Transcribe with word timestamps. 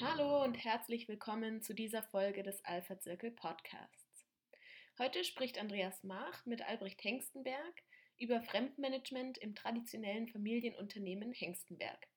Hallo 0.00 0.42
und 0.42 0.54
herzlich 0.54 1.06
willkommen 1.06 1.62
zu 1.62 1.72
dieser 1.72 2.02
Folge 2.02 2.42
des 2.42 2.64
Alpha 2.64 2.98
Zirkel 2.98 3.30
Podcasts. 3.30 4.26
Heute 4.98 5.22
spricht 5.22 5.56
Andreas 5.56 6.02
Mach 6.02 6.44
mit 6.46 6.66
Albrecht 6.66 7.04
Hengstenberg 7.04 7.74
über 8.18 8.42
Fremdmanagement 8.42 9.38
im 9.38 9.54
traditionellen 9.54 10.26
Familienunternehmen 10.26 11.32
Hengstenberg 11.32 12.08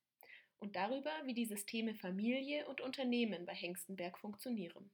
und 0.58 0.74
darüber, 0.74 1.12
wie 1.24 1.34
die 1.34 1.44
Systeme 1.44 1.94
Familie 1.94 2.66
und 2.66 2.80
Unternehmen 2.80 3.46
bei 3.46 3.54
Hengstenberg 3.54 4.18
funktionieren. 4.18 4.90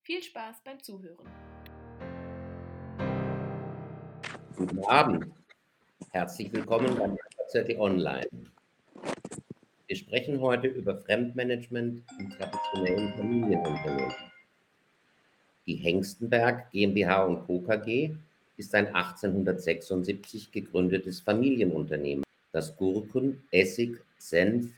Viel 0.00 0.22
Spaß 0.22 0.62
beim 0.64 0.82
Zuhören. 0.82 1.28
Guten 4.56 4.82
Abend. 4.86 5.34
Herzlich 6.10 6.50
willkommen 6.54 6.96
beim 6.96 7.10
Alpha 7.10 7.48
Zirkel 7.48 7.78
Online. 7.78 8.28
Wir 9.92 9.98
sprechen 9.98 10.40
heute 10.40 10.68
über 10.68 10.96
Fremdmanagement 10.96 12.02
im 12.18 12.30
traditionellen 12.30 13.12
Familienunternehmen. 13.12 14.14
Die 15.66 15.74
Hengstenberg 15.74 16.70
GmbH 16.70 17.26
Co. 17.46 17.60
KG 17.60 18.14
ist 18.56 18.74
ein 18.74 18.86
1876 18.86 20.50
gegründetes 20.50 21.20
Familienunternehmen, 21.20 22.24
das 22.52 22.74
Gurken, 22.74 23.42
Essig, 23.50 24.00
Senf, 24.16 24.70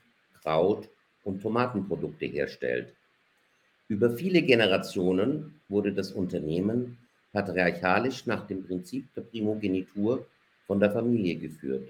Kraut 0.43 0.89
und 1.23 1.41
Tomatenprodukte 1.41 2.27
herstellt. 2.27 2.93
Über 3.87 4.11
viele 4.11 4.43
Generationen 4.43 5.61
wurde 5.69 5.93
das 5.93 6.11
Unternehmen 6.11 6.99
patriarchalisch 7.33 8.27
nach 8.27 8.49
dem 8.49 8.67
Prinzip 8.67 9.15
der 9.15 9.23
Primogenitur 9.23 10.27
von 10.67 10.81
der 10.81 10.91
Familie 10.91 11.37
geführt. 11.37 11.89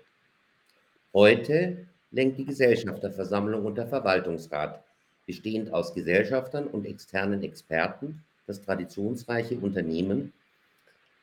Heute 1.15 1.87
lenkt 2.15 2.39
die 2.39 2.45
Gesellschafterversammlung 2.45 3.65
und 3.65 3.77
der 3.77 3.89
Verwaltungsrat, 3.89 4.85
bestehend 5.27 5.73
aus 5.73 5.95
Gesellschaftern 5.95 6.69
und 6.69 6.87
externen 6.87 7.43
Experten, 7.43 8.23
das 8.47 8.63
traditionsreiche 8.63 9.57
Unternehmen. 9.57 10.33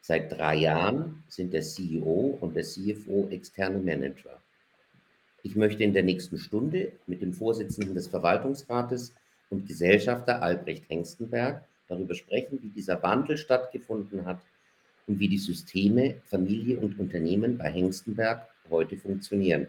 Seit 0.02 0.38
drei 0.38 0.56
Jahren 0.56 1.24
sind 1.30 1.54
der 1.54 1.62
CEO 1.62 2.38
und 2.42 2.56
der 2.58 2.64
CFO 2.64 3.30
externe 3.30 3.78
Manager. 3.78 4.42
Ich 5.44 5.56
möchte 5.56 5.84
in 5.84 5.94
der 5.94 6.04
nächsten 6.04 6.38
Stunde 6.38 6.92
mit 7.08 7.22
dem 7.22 7.32
Vorsitzenden 7.32 7.96
des 7.96 8.08
Verwaltungsrates 8.08 9.14
und 9.50 9.68
Gesellschafter 9.68 10.42
Albrecht 10.42 10.90
Hengstenberg 10.90 11.64
darüber 11.88 12.16
sprechen, 12.16 12.60
wie 12.62 12.70
dieser 12.70 13.02
Wandel 13.02 13.38
stattgefunden 13.38 14.26
hat 14.26 14.42
und 15.08 15.20
wie 15.20 15.30
die 15.30 15.38
Systeme 15.38 16.16
Familie 16.26 16.80
und 16.80 17.00
Unternehmen 17.00 17.58
bei 17.58 17.72
Hengstenberg 17.72 18.48
heute 18.70 18.98
funktionieren. 18.98 19.68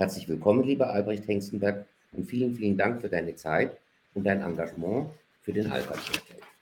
Herzlich 0.00 0.28
willkommen, 0.28 0.62
lieber 0.62 0.90
Albrecht 0.90 1.26
Hengstenberg, 1.26 1.84
und 2.12 2.24
vielen, 2.24 2.54
vielen 2.54 2.78
Dank 2.78 3.00
für 3.00 3.08
deine 3.08 3.34
Zeit 3.34 3.76
und 4.14 4.22
dein 4.22 4.42
Engagement 4.42 5.08
für 5.42 5.52
den 5.52 5.72
alpha 5.72 5.96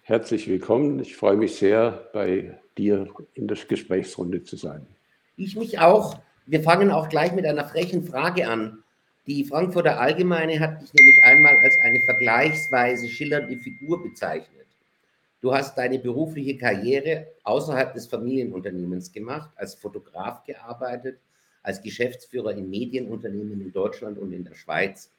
Herzlich 0.04 0.48
willkommen. 0.48 1.00
Ich 1.00 1.16
freue 1.16 1.36
mich 1.36 1.56
sehr, 1.56 2.08
bei 2.14 2.58
dir 2.78 3.06
in 3.34 3.46
der 3.46 3.58
Gesprächsrunde 3.58 4.42
zu 4.42 4.56
sein. 4.56 4.86
Ich 5.36 5.54
mich 5.54 5.78
auch. 5.78 6.18
Wir 6.46 6.62
fangen 6.62 6.90
auch 6.90 7.10
gleich 7.10 7.32
mit 7.32 7.44
einer 7.44 7.66
frechen 7.66 8.04
Frage 8.04 8.48
an. 8.48 8.82
Die 9.26 9.44
Frankfurter 9.44 10.00
Allgemeine 10.00 10.58
hat 10.58 10.80
dich 10.80 10.94
nämlich 10.94 11.22
einmal 11.22 11.58
als 11.62 11.76
eine 11.82 12.00
vergleichsweise 12.06 13.06
schillernde 13.06 13.58
Figur 13.58 14.02
bezeichnet. 14.02 14.66
Du 15.42 15.52
hast 15.52 15.76
deine 15.76 15.98
berufliche 15.98 16.56
Karriere 16.56 17.26
außerhalb 17.44 17.92
des 17.92 18.06
Familienunternehmens 18.06 19.12
gemacht, 19.12 19.50
als 19.56 19.74
Fotograf 19.74 20.42
gearbeitet, 20.44 21.18
als 21.66 21.82
Geschäftsführer 21.82 22.52
in 22.52 22.70
Medienunternehmen 22.70 23.60
in 23.60 23.72
Deutschland 23.72 24.18
und 24.18 24.32
in 24.32 24.44
der 24.44 24.54
Schweiz. 24.54 25.10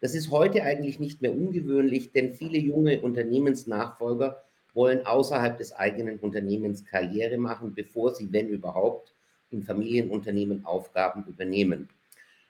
Das 0.00 0.14
ist 0.14 0.30
heute 0.30 0.62
eigentlich 0.62 1.00
nicht 1.00 1.22
mehr 1.22 1.32
ungewöhnlich, 1.32 2.12
denn 2.12 2.34
viele 2.34 2.58
junge 2.58 3.00
Unternehmensnachfolger 3.00 4.44
wollen 4.74 5.06
außerhalb 5.06 5.56
des 5.56 5.72
eigenen 5.72 6.18
Unternehmens 6.18 6.84
Karriere 6.84 7.38
machen, 7.38 7.74
bevor 7.74 8.14
sie, 8.14 8.30
wenn 8.30 8.48
überhaupt, 8.48 9.14
in 9.50 9.62
Familienunternehmen 9.62 10.66
Aufgaben 10.66 11.24
übernehmen. 11.26 11.88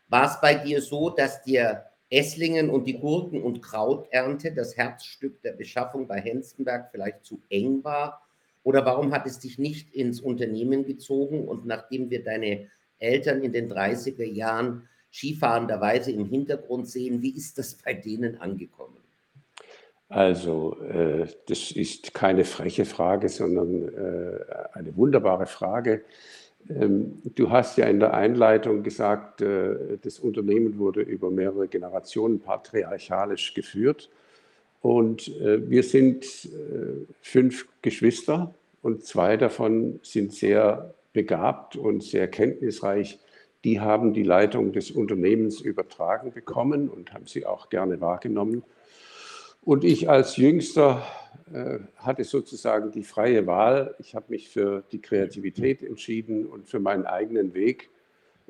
War 0.09 0.27
es 0.27 0.41
bei 0.41 0.55
dir 0.55 0.83
so, 0.83 1.11
dass 1.11 1.43
dir 1.45 1.85
Esslingen 2.11 2.71
und 2.71 2.87
die 2.87 2.99
Gurken- 2.99 3.43
und 3.43 3.63
Krauternte, 3.63 4.53
das 4.53 4.77
Herzstück 4.77 5.41
der 5.43 5.53
Beschaffung 5.53 6.09
bei 6.09 6.21
Henstenberg, 6.21 6.91
vielleicht 6.91 7.25
zu 7.25 7.41
eng 7.51 7.85
war? 7.85 8.21
Oder 8.65 8.85
warum 8.85 9.13
hat 9.13 9.27
es 9.27 9.39
dich 9.39 9.59
nicht 9.59 9.95
ins 9.95 10.21
Unternehmen 10.21 10.85
gezogen? 10.85 11.47
Und 11.47 11.67
nachdem 11.67 12.11
wir 12.11 12.25
deine 12.25 12.69
Eltern 12.99 13.43
in 13.43 13.53
den 13.53 13.71
30er 13.71 14.25
Jahren 14.25 14.89
skifahrenderweise 15.13 16.13
im 16.13 16.27
Hintergrund 16.27 16.89
sehen. 16.89 17.23
Wie 17.23 17.37
ist 17.37 17.59
das 17.59 17.75
bei 17.75 17.95
denen 17.95 18.41
angekommen? 18.41 18.97
Also, 20.09 20.77
äh, 20.81 21.27
das 21.49 21.71
ist 21.71 22.15
keine 22.15 22.45
freche 22.45 22.87
Frage, 22.87 23.29
sondern 23.29 23.89
äh, 23.89 24.39
eine 24.73 24.97
wunderbare 24.97 25.47
Frage. 25.47 26.03
Ähm, 26.71 27.21
du 27.35 27.51
hast 27.51 27.77
ja 27.77 27.87
in 27.87 28.01
der 28.01 28.15
Einleitung 28.15 28.83
gesagt, 28.83 29.43
äh, 29.43 29.99
das 30.01 30.19
Unternehmen 30.19 30.79
wurde 30.79 31.03
über 31.03 31.31
mehrere 31.31 31.69
Generationen 31.69 32.41
patriarchalisch 32.41 33.53
geführt. 33.53 34.09
Und 34.81 35.29
äh, 35.41 35.69
wir 35.69 35.83
sind 35.83 36.25
äh, 36.25 37.07
fünf 37.21 37.69
Geschwister 37.83 38.55
und 38.83 39.05
zwei 39.05 39.37
davon 39.37 40.01
sind 40.03 40.33
sehr 40.33 40.95
begabt 41.19 41.75
und 41.75 42.05
sehr 42.05 42.29
kenntnisreich, 42.29 43.19
die 43.65 43.81
haben 43.81 44.13
die 44.13 44.23
Leitung 44.23 44.73
des 44.73 44.93
Unternehmens 44.93 45.61
übertragen 45.61 46.31
bekommen 46.31 46.89
und 46.89 47.13
haben 47.13 47.27
sie 47.27 47.45
auch 47.45 47.71
gerne 47.71 48.01
wahrgenommen. 48.01 48.63
Und 49.63 49.83
ich 49.83 50.09
als 50.09 50.37
Jüngster 50.37 51.03
äh, 51.53 51.81
hatte 51.97 52.23
sozusagen 52.23 52.93
die 52.93 53.03
freie 53.03 53.49
Wahl. 53.49 53.97
Ich 53.99 54.15
habe 54.15 54.27
mich 54.29 54.49
für 54.49 54.85
die 54.93 55.01
Kreativität 55.01 55.83
entschieden 55.83 56.47
und 56.47 56.69
für 56.69 56.79
meinen 56.79 57.05
eigenen 57.05 57.53
Weg. 57.53 57.91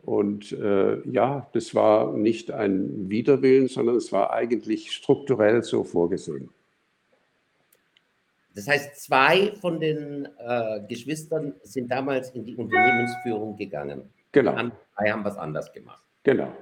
Und 0.05 0.53
äh, 0.53 1.01
ja, 1.09 1.49
das 1.55 1.75
war 1.75 2.13
nicht 2.13 2.51
ein 2.51 3.09
Widerwillen, 3.09 3.69
sondern 3.69 3.97
es 3.97 4.13
war 4.13 4.35
eigentlich 4.35 4.93
strukturell 4.93 5.63
so 5.63 5.85
vorgesehen. 5.85 6.51
Das 8.59 8.67
heißt, 8.67 8.97
zwei 8.97 9.53
von 9.61 9.79
den 9.79 10.27
äh, 10.37 10.81
Geschwistern 10.89 11.55
sind 11.63 11.93
damals 11.93 12.31
in 12.31 12.45
die 12.45 12.57
Unternehmensführung 12.57 13.57
gegangen. 13.57 14.03
Genau. 14.33 14.51
Die 14.51 14.73
drei 14.97 15.11
haben 15.13 15.25
was 15.25 15.37
anders 15.37 15.73
gemacht. 15.73 16.03
Genau. 16.25 16.53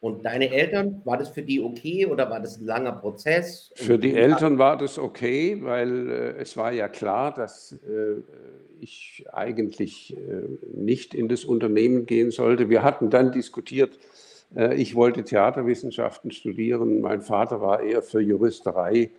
Und 0.00 0.24
deine 0.24 0.50
Eltern, 0.50 1.02
war 1.04 1.18
das 1.18 1.28
für 1.28 1.42
die 1.42 1.60
okay 1.60 2.06
oder 2.06 2.30
war 2.30 2.40
das 2.40 2.56
ein 2.56 2.64
langer 2.64 2.92
Prozess? 2.92 3.70
Für 3.74 3.98
die 3.98 4.14
Eltern 4.14 4.56
war 4.56 4.78
das 4.78 4.98
okay, 4.98 5.58
weil 5.62 6.08
äh, 6.08 6.40
es 6.40 6.56
war 6.56 6.72
ja 6.72 6.88
klar, 6.88 7.34
dass 7.34 7.72
äh, 7.72 8.22
ich 8.80 9.26
eigentlich 9.34 10.16
äh, 10.16 10.42
nicht 10.74 11.14
in 11.14 11.28
das 11.28 11.44
Unternehmen 11.44 12.06
gehen 12.06 12.30
sollte. 12.30 12.70
Wir 12.70 12.82
hatten 12.82 13.10
dann 13.10 13.30
diskutiert, 13.30 13.98
äh, 14.56 14.74
ich 14.74 14.94
wollte 14.94 15.22
Theaterwissenschaften 15.22 16.30
studieren, 16.30 17.02
mein 17.02 17.20
Vater 17.20 17.60
war 17.60 17.82
eher 17.82 18.00
für 18.00 18.20
Juristerei 18.22 19.10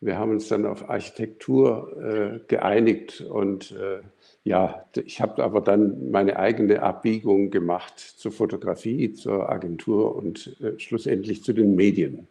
wir 0.00 0.18
haben 0.18 0.30
uns 0.30 0.48
dann 0.48 0.64
auf 0.64 0.88
Architektur 0.88 1.96
äh, 2.02 2.40
geeinigt 2.48 3.20
und 3.20 3.72
äh, 3.72 4.00
ja, 4.44 4.86
ich 5.04 5.20
habe 5.20 5.44
aber 5.44 5.60
dann 5.60 6.10
meine 6.10 6.38
eigene 6.38 6.82
Abbiegung 6.82 7.50
gemacht 7.50 7.98
zur 7.98 8.32
Fotografie, 8.32 9.12
zur 9.12 9.50
Agentur 9.50 10.16
und 10.16 10.56
äh, 10.60 10.78
schlussendlich 10.78 11.44
zu 11.44 11.52
den 11.52 11.76
Medien. 11.76 12.26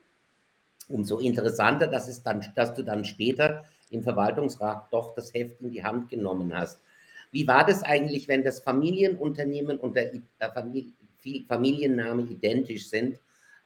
Umso 0.88 1.20
interessanter, 1.20 1.86
dass, 1.86 2.08
es 2.08 2.24
dann, 2.24 2.44
dass 2.56 2.74
du 2.74 2.84
dann 2.84 3.06
später 3.06 3.64
im 3.92 4.02
Verwaltungsrat 4.02 4.88
doch 4.92 5.14
das 5.14 5.32
Heft 5.36 5.62
in 5.62 5.70
die 5.70 5.84
Hand 5.84 6.10
genommen 6.10 6.52
hast. 6.58 6.80
Wie 7.32 7.48
war 7.48 7.64
das 7.64 7.84
eigentlich, 7.84 8.28
wenn 8.28 8.44
das 8.44 8.62
Familienunternehmen 8.62 9.78
und 9.78 9.96
der, 9.96 10.12
Familie, 10.52 10.94
Familienname 11.48 12.24
identisch 12.24 12.90
sind? 12.90 13.20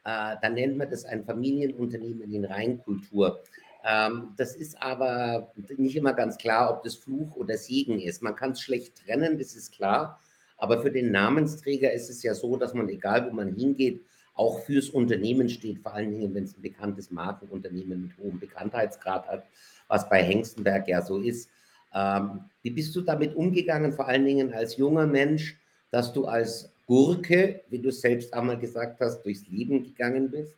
Äh, 0.03 0.35
dann 0.41 0.55
nennt 0.55 0.77
man 0.77 0.89
das 0.89 1.05
ein 1.05 1.23
Familienunternehmen 1.23 2.29
in 2.33 2.43
Reinkultur. 2.43 3.41
Ähm, 3.83 4.33
das 4.37 4.55
ist 4.55 4.81
aber 4.81 5.51
nicht 5.77 5.95
immer 5.95 6.13
ganz 6.13 6.37
klar, 6.37 6.71
ob 6.71 6.83
das 6.83 6.95
Fluch 6.95 7.35
oder 7.35 7.57
Segen 7.57 7.99
ist. 7.99 8.21
Man 8.21 8.35
kann 8.35 8.51
es 8.51 8.61
schlecht 8.61 9.05
trennen, 9.05 9.37
das 9.37 9.55
ist 9.55 9.73
klar. 9.73 10.19
Aber 10.57 10.81
für 10.81 10.91
den 10.91 11.11
Namensträger 11.11 11.91
ist 11.91 12.09
es 12.09 12.23
ja 12.23 12.33
so, 12.33 12.55
dass 12.55 12.73
man, 12.73 12.87
egal 12.87 13.29
wo 13.29 13.35
man 13.35 13.53
hingeht, 13.53 14.01
auch 14.35 14.61
fürs 14.61 14.89
Unternehmen 14.89 15.49
steht, 15.49 15.79
vor 15.79 15.93
allen 15.93 16.11
Dingen, 16.11 16.33
wenn 16.33 16.45
es 16.45 16.57
ein 16.57 16.61
bekanntes 16.61 17.11
Markenunternehmen 17.11 18.03
mit 18.03 18.17
hohem 18.17 18.39
Bekanntheitsgrad 18.39 19.27
hat, 19.27 19.45
was 19.87 20.09
bei 20.09 20.23
Hengstenberg 20.23 20.87
ja 20.87 21.01
so 21.01 21.19
ist. 21.19 21.49
Ähm, 21.93 22.45
wie 22.61 22.71
bist 22.71 22.95
du 22.95 23.01
damit 23.01 23.35
umgegangen, 23.35 23.93
vor 23.93 24.07
allen 24.07 24.25
Dingen 24.25 24.53
als 24.53 24.77
junger 24.77 25.05
Mensch, 25.05 25.59
dass 25.91 26.13
du 26.13 26.25
als 26.25 26.71
Gurke, 26.87 27.61
wie 27.69 27.79
du 27.79 27.91
selbst 27.91 28.33
einmal 28.33 28.57
gesagt 28.57 28.99
hast, 29.01 29.21
durchs 29.23 29.47
Leben 29.47 29.83
gegangen 29.83 30.31
bist? 30.31 30.55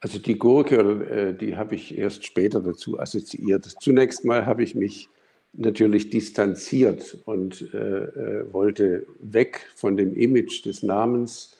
Also 0.00 0.18
die 0.18 0.38
Gurke, 0.38 0.76
äh, 0.76 1.34
die 1.34 1.56
habe 1.56 1.74
ich 1.74 1.96
erst 1.96 2.24
später 2.24 2.60
dazu 2.60 2.98
assoziiert. 2.98 3.64
Zunächst 3.80 4.24
mal 4.24 4.46
habe 4.46 4.62
ich 4.62 4.74
mich 4.74 5.08
natürlich 5.52 6.10
distanziert 6.10 7.18
und 7.24 7.72
äh, 7.74 8.04
äh, 8.04 8.52
wollte 8.52 9.06
weg 9.20 9.66
von 9.74 9.96
dem 9.96 10.14
Image 10.14 10.64
des 10.64 10.82
Namens. 10.82 11.56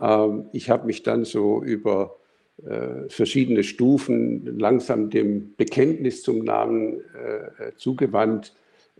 Ähm, 0.00 0.46
ich 0.52 0.70
habe 0.70 0.86
mich 0.86 1.02
dann 1.02 1.24
so 1.24 1.62
über 1.62 2.16
äh, 2.64 3.08
verschiedene 3.08 3.64
Stufen 3.64 4.58
langsam 4.58 5.10
dem 5.10 5.54
Bekenntnis 5.56 6.22
zum 6.22 6.44
Namen 6.44 7.00
äh, 7.14 7.72
zugewandt. 7.76 8.54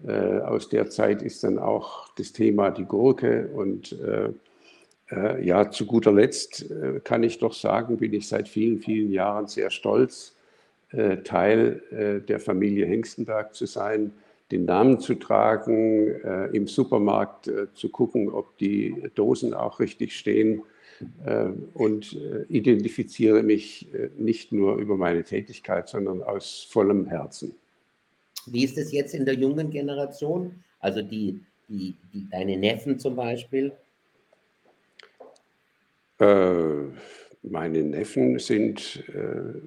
Äh, 0.07 0.41
aus 0.41 0.69
der 0.69 0.91
Zeit 0.91 1.23
ist 1.23 1.43
dann 1.43 1.59
auch 1.59 2.13
das 2.17 2.33
Thema 2.33 2.71
die 2.71 2.85
Gurke 2.85 3.49
und 3.55 3.97
ja, 5.11 5.71
zu 5.71 5.87
guter 5.87 6.13
Letzt 6.13 6.67
kann 7.05 7.23
ich 7.23 7.39
doch 7.39 7.53
sagen, 7.53 7.97
bin 7.99 8.13
ich 8.13 8.27
seit 8.27 8.49
vielen, 8.49 8.81
vielen 8.81 9.13
Jahren 9.13 9.47
sehr 9.47 9.71
stolz, 9.71 10.35
Teil 11.25 12.25
der 12.29 12.41
Familie 12.41 12.87
Hengstenberg 12.87 13.55
zu 13.55 13.67
sein, 13.67 14.13
den 14.51 14.65
Namen 14.65 14.99
zu 15.01 15.15
tragen, 15.15 16.09
im 16.53 16.67
Supermarkt 16.67 17.51
zu 17.75 17.89
gucken, 17.89 18.31
ob 18.31 18.59
die 18.59 19.11
Dosen 19.15 19.55
auch 19.55 19.79
richtig 19.79 20.17
stehen 20.17 20.63
und 21.75 22.19
identifiziere 22.49 23.43
mich 23.43 23.89
nicht 24.19 24.51
nur 24.51 24.77
über 24.77 24.97
meine 24.97 25.23
Tätigkeit, 25.23 25.89
sondern 25.89 26.23
aus 26.23 26.67
vollem 26.69 27.07
Herzen. 27.07 27.55
Wie 28.47 28.65
ist 28.65 28.79
es 28.79 28.93
jetzt 28.93 29.15
in 29.15 29.25
der 29.25 29.35
jungen 29.35 29.71
Generation? 29.71 30.65
Also 30.79 31.03
die, 31.03 31.41
die, 31.69 31.97
die 32.15 32.29
deine 32.31 32.57
Neffen 32.57 32.99
zum 32.99 33.17
Beispiel? 33.17 33.73
Äh, 36.19 36.67
meine 37.43 37.83
Neffen 37.83 38.39
sind 38.39 39.05
äh, 39.09 39.61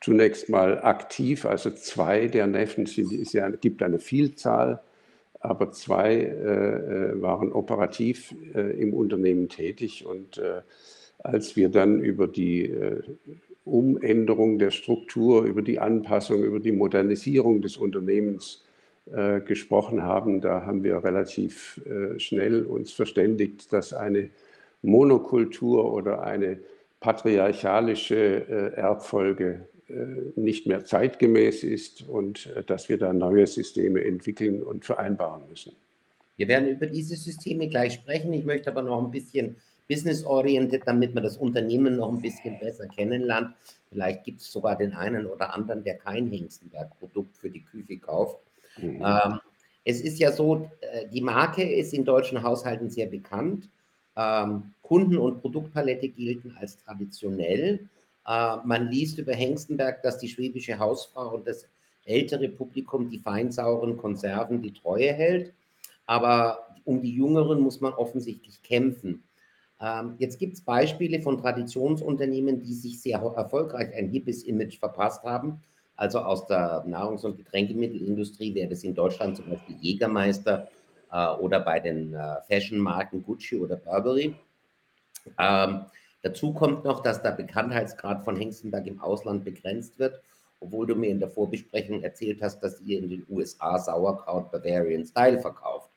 zunächst 0.00 0.48
mal 0.48 0.82
aktiv, 0.82 1.44
also 1.44 1.70
zwei 1.70 2.28
der 2.28 2.46
Neffen 2.46 2.86
sind, 2.86 3.12
es 3.12 3.32
ja, 3.32 3.48
gibt 3.50 3.82
eine 3.82 3.98
Vielzahl, 3.98 4.80
aber 5.40 5.70
zwei 5.72 6.14
äh, 6.14 7.12
äh 7.12 7.22
waren 7.22 7.52
operativ 7.52 8.34
äh, 8.54 8.80
im 8.80 8.92
Unternehmen 8.94 9.48
tätig 9.48 10.04
und 10.06 10.38
äh, 10.38 10.62
als 11.18 11.56
wir 11.56 11.68
dann 11.68 12.00
über 12.00 12.28
die 12.28 12.72
Umänderung 13.64 14.60
der 14.60 14.70
Struktur, 14.70 15.42
über 15.42 15.62
die 15.62 15.80
Anpassung, 15.80 16.44
über 16.44 16.60
die 16.60 16.70
Modernisierung 16.70 17.60
des 17.60 17.76
Unternehmens 17.76 18.64
gesprochen 19.46 20.04
haben. 20.04 20.40
Da 20.40 20.64
haben 20.64 20.84
wir 20.84 21.02
relativ 21.02 21.80
schnell 22.18 22.64
uns 22.64 22.92
verständigt, 22.92 23.72
dass 23.72 23.92
eine 23.92 24.30
Monokultur 24.82 25.92
oder 25.92 26.22
eine 26.22 26.60
patriarchalische 27.00 28.16
äh, 28.16 28.74
Erbfolge 28.74 29.66
äh, 29.88 29.92
nicht 30.36 30.66
mehr 30.66 30.84
zeitgemäß 30.84 31.62
ist 31.62 32.08
und 32.08 32.46
äh, 32.46 32.64
dass 32.64 32.88
wir 32.88 32.98
da 32.98 33.12
neue 33.12 33.46
Systeme 33.46 34.04
entwickeln 34.04 34.62
und 34.62 34.84
vereinbaren 34.84 35.42
müssen. 35.48 35.72
Wir 36.36 36.48
werden 36.48 36.68
über 36.68 36.86
diese 36.86 37.16
Systeme 37.16 37.68
gleich 37.68 37.94
sprechen. 37.94 38.32
Ich 38.32 38.44
möchte 38.44 38.70
aber 38.70 38.82
noch 38.82 39.02
ein 39.02 39.10
bisschen 39.10 39.56
business-oriented, 39.88 40.82
damit 40.86 41.14
man 41.14 41.24
das 41.24 41.36
Unternehmen 41.36 41.96
noch 41.96 42.12
ein 42.12 42.20
bisschen 42.20 42.58
besser 42.60 42.86
kennenlernt. 42.86 43.54
Vielleicht 43.90 44.24
gibt 44.24 44.40
es 44.40 44.52
sogar 44.52 44.76
den 44.76 44.92
einen 44.92 45.26
oder 45.26 45.54
anderen, 45.54 45.82
der 45.82 45.96
kein 45.96 46.28
Hengstenberg-Produkt 46.30 47.36
für 47.36 47.50
die 47.50 47.64
Küche 47.64 47.98
kauft. 47.98 48.38
Mhm. 48.76 49.02
Ähm, 49.02 49.40
es 49.84 50.02
ist 50.02 50.18
ja 50.18 50.30
so, 50.30 50.70
die 51.10 51.22
Marke 51.22 51.62
ist 51.62 51.94
in 51.94 52.04
deutschen 52.04 52.42
Haushalten 52.42 52.90
sehr 52.90 53.06
bekannt. 53.06 53.70
Ähm, 54.18 54.74
Kunden- 54.82 55.18
und 55.18 55.40
Produktpalette 55.40 56.08
gelten 56.08 56.56
als 56.58 56.76
traditionell. 56.78 57.88
Äh, 58.26 58.56
man 58.64 58.88
liest 58.88 59.18
über 59.18 59.32
Hengstenberg, 59.32 60.02
dass 60.02 60.18
die 60.18 60.28
schwäbische 60.28 60.78
Hausfrau 60.78 61.36
und 61.36 61.46
das 61.46 61.68
ältere 62.04 62.48
Publikum 62.48 63.08
die 63.08 63.20
feinsauren 63.20 63.96
Konserven 63.96 64.60
die 64.60 64.72
Treue 64.72 65.12
hält. 65.12 65.52
Aber 66.06 66.74
um 66.84 67.00
die 67.00 67.14
Jüngeren 67.14 67.60
muss 67.60 67.80
man 67.80 67.92
offensichtlich 67.92 68.60
kämpfen. 68.62 69.22
Ähm, 69.80 70.16
jetzt 70.18 70.38
gibt 70.40 70.54
es 70.54 70.62
Beispiele 70.62 71.20
von 71.20 71.38
Traditionsunternehmen, 71.38 72.60
die 72.60 72.74
sich 72.74 73.00
sehr 73.00 73.18
erfolgreich 73.18 73.94
ein 73.94 74.08
hippes 74.08 74.42
Image 74.42 74.78
verpasst 74.78 75.22
haben. 75.22 75.60
Also 75.94 76.20
aus 76.20 76.46
der 76.46 76.84
Nahrungs- 76.86 77.24
und 77.24 77.36
Getränkemittelindustrie 77.36 78.54
wäre 78.54 78.70
das 78.70 78.82
in 78.84 78.94
Deutschland 78.94 79.36
zum 79.36 79.50
Beispiel 79.50 79.76
Jägermeister 79.80 80.68
äh, 81.12 81.28
oder 81.34 81.60
bei 81.60 81.80
den 81.80 82.14
äh, 82.14 82.36
Fashion-Marken 82.48 83.22
Gucci 83.24 83.56
oder 83.56 83.76
Burberry. 83.76 84.34
Ähm, 85.38 85.84
dazu 86.22 86.52
kommt 86.52 86.84
noch, 86.84 87.00
dass 87.00 87.22
der 87.22 87.32
Bekanntheitsgrad 87.32 88.24
von 88.24 88.36
Hengstenberg 88.36 88.86
im 88.86 89.00
Ausland 89.00 89.44
begrenzt 89.44 89.98
wird, 89.98 90.20
obwohl 90.60 90.86
du 90.86 90.94
mir 90.94 91.10
in 91.10 91.20
der 91.20 91.30
Vorbesprechung 91.30 92.02
erzählt 92.02 92.42
hast, 92.42 92.60
dass 92.60 92.80
ihr 92.80 92.98
in 92.98 93.08
den 93.08 93.26
USA 93.28 93.78
Sauerkraut 93.78 94.50
Bavarian 94.50 95.04
Style 95.04 95.38
verkauft. 95.40 95.90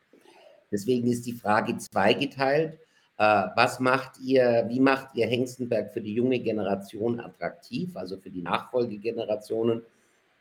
Deswegen 0.71 1.11
ist 1.11 1.25
die 1.25 1.33
Frage 1.33 1.77
zweigeteilt. 1.77 2.79
Äh, 3.17 3.47
was 3.55 3.79
macht 3.79 4.19
ihr, 4.19 4.65
wie 4.69 4.79
macht 4.79 5.15
ihr 5.15 5.27
Hengstenberg 5.27 5.93
für 5.93 6.01
die 6.01 6.13
junge 6.13 6.39
Generation 6.39 7.19
attraktiv, 7.19 7.95
also 7.95 8.17
für 8.17 8.29
die 8.29 8.41
Nachfolgegenerationen? 8.41 9.83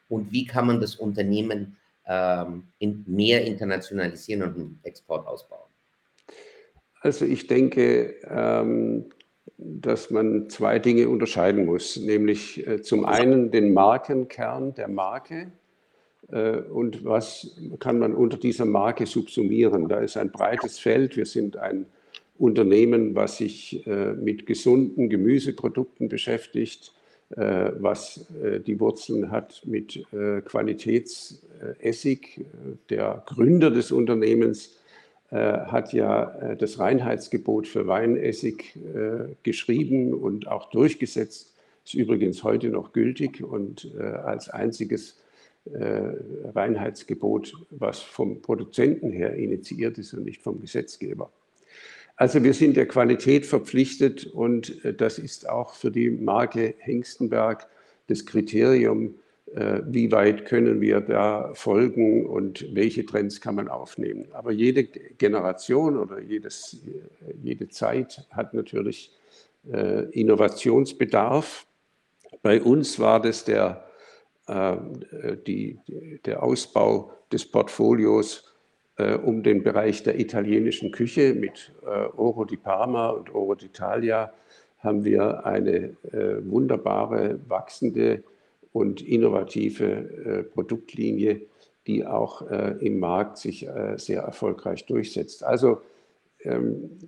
Und 0.08 0.32
wie 0.32 0.44
kann 0.44 0.67
man 0.67 0.81
das 0.81 0.96
Unternehmen 0.96 1.76
ähm, 2.06 2.64
in 2.79 3.05
mehr 3.06 3.44
internationalisieren 3.44 4.43
und 4.43 4.55
einen 4.56 4.81
Export 4.82 5.26
ausbauen? 5.26 5.69
Also 7.00 7.25
ich 7.25 7.47
denke, 7.47 8.17
ähm, 8.29 9.06
dass 9.56 10.11
man 10.11 10.49
zwei 10.49 10.79
Dinge 10.79 11.08
unterscheiden 11.08 11.67
muss, 11.67 11.97
nämlich 11.97 12.67
äh, 12.67 12.82
zum 12.82 13.05
einen 13.05 13.50
den 13.50 13.73
Markenkern 13.73 14.75
der 14.75 14.88
Marke 14.88 15.52
äh, 16.31 16.58
und 16.58 17.05
was 17.05 17.56
kann 17.79 17.99
man 17.99 18.14
unter 18.14 18.37
dieser 18.37 18.64
Marke 18.64 19.06
subsumieren. 19.06 19.88
Da 19.88 20.00
ist 20.00 20.17
ein 20.17 20.31
breites 20.31 20.79
Feld. 20.79 21.17
Wir 21.17 21.26
sind 21.26 21.56
ein 21.56 21.87
Unternehmen, 22.38 23.14
was 23.14 23.37
sich 23.37 23.87
äh, 23.87 24.12
mit 24.14 24.46
gesunden 24.46 25.11
Gemüseprodukten 25.11 26.08
beschäftigt, 26.08 26.93
was 27.37 28.27
äh, 28.43 28.61
die 28.61 28.81
Wurzeln 28.81 29.31
hat 29.31 29.62
mit 29.65 30.05
Qualitätsessig. 30.44 32.44
Der 32.88 33.23
Gründer 33.27 33.71
des 33.71 33.93
Unternehmens 33.93 34.77
hat 35.31 35.93
ja 35.93 36.56
das 36.56 36.81
Reinheitsgebot 36.81 37.69
für 37.69 37.87
Weinessig 37.87 38.77
geschrieben 39.44 40.12
und 40.12 40.49
auch 40.49 40.71
durchgesetzt. 40.71 41.55
Ist 41.85 41.94
übrigens 41.94 42.43
heute 42.43 42.69
noch 42.69 42.93
gültig 42.93 43.41
und 43.41 43.97
als 43.97 44.49
einziges 44.49 45.21
Reinheitsgebot, 45.73 47.55
was 47.70 48.01
vom 48.01 48.43
Produzenten 48.43 49.13
her 49.13 49.34
initiiert 49.34 49.99
ist 49.99 50.15
und 50.15 50.25
nicht 50.25 50.43
vom 50.43 50.60
Gesetzgeber. 50.60 51.31
Also 52.20 52.44
wir 52.44 52.53
sind 52.53 52.77
der 52.77 52.86
Qualität 52.86 53.46
verpflichtet 53.46 54.27
und 54.27 54.84
äh, 54.84 54.93
das 54.93 55.19
ist 55.19 55.48
auch 55.48 55.72
für 55.72 55.91
die 55.91 56.10
Marke 56.10 56.74
Hengstenberg 56.77 57.67
das 58.08 58.27
Kriterium, 58.27 59.15
äh, 59.55 59.81
wie 59.86 60.12
weit 60.12 60.44
können 60.44 60.82
wir 60.82 61.00
da 61.00 61.50
folgen 61.55 62.27
und 62.27 62.74
welche 62.74 63.06
Trends 63.06 63.41
kann 63.41 63.55
man 63.55 63.69
aufnehmen. 63.69 64.27
Aber 64.32 64.53
jede 64.53 64.84
Generation 64.84 65.96
oder 65.96 66.20
jedes, 66.20 66.77
jede 67.43 67.70
Zeit 67.70 68.27
hat 68.32 68.53
natürlich 68.53 69.17
äh, 69.72 70.05
Innovationsbedarf. 70.10 71.67
Bei 72.43 72.60
uns 72.60 72.98
war 72.98 73.20
das 73.20 73.44
der, 73.44 73.86
die, 75.46 75.79
der 76.24 76.43
Ausbau 76.43 77.12
des 77.31 77.44
Portfolios 77.44 78.49
um 79.24 79.42
den 79.42 79.62
Bereich 79.62 80.02
der 80.02 80.19
italienischen 80.19 80.90
Küche 80.90 81.34
mit 81.34 81.72
äh, 81.82 82.06
Oro 82.16 82.44
di 82.44 82.56
Parma 82.56 83.10
und 83.10 83.34
Oro 83.34 83.52
d'Italia 83.52 84.30
haben 84.78 85.04
wir 85.04 85.44
eine 85.44 85.96
äh, 86.12 86.42
wunderbare, 86.42 87.38
wachsende 87.46 88.24
und 88.72 89.02
innovative 89.02 89.84
äh, 89.84 90.42
Produktlinie, 90.42 91.42
die 91.86 92.06
auch 92.06 92.48
äh, 92.50 92.76
im 92.80 92.98
Markt 92.98 93.38
sich 93.38 93.66
äh, 93.66 93.96
sehr 93.96 94.22
erfolgreich 94.22 94.86
durchsetzt. 94.86 95.44
Also 95.44 95.82
ähm, 96.42 96.98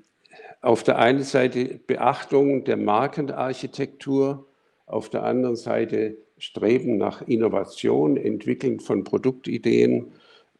auf 0.60 0.82
der 0.82 0.98
einen 0.98 1.22
Seite 1.22 1.80
Beachtung 1.86 2.64
der 2.64 2.76
Markenarchitektur, 2.76 4.46
auf 4.86 5.08
der 5.08 5.24
anderen 5.24 5.56
Seite 5.56 6.16
Streben 6.38 6.96
nach 6.98 7.22
Innovation, 7.22 8.16
Entwickeln 8.16 8.80
von 8.80 9.04
Produktideen 9.04 10.06
äh, 10.06 10.10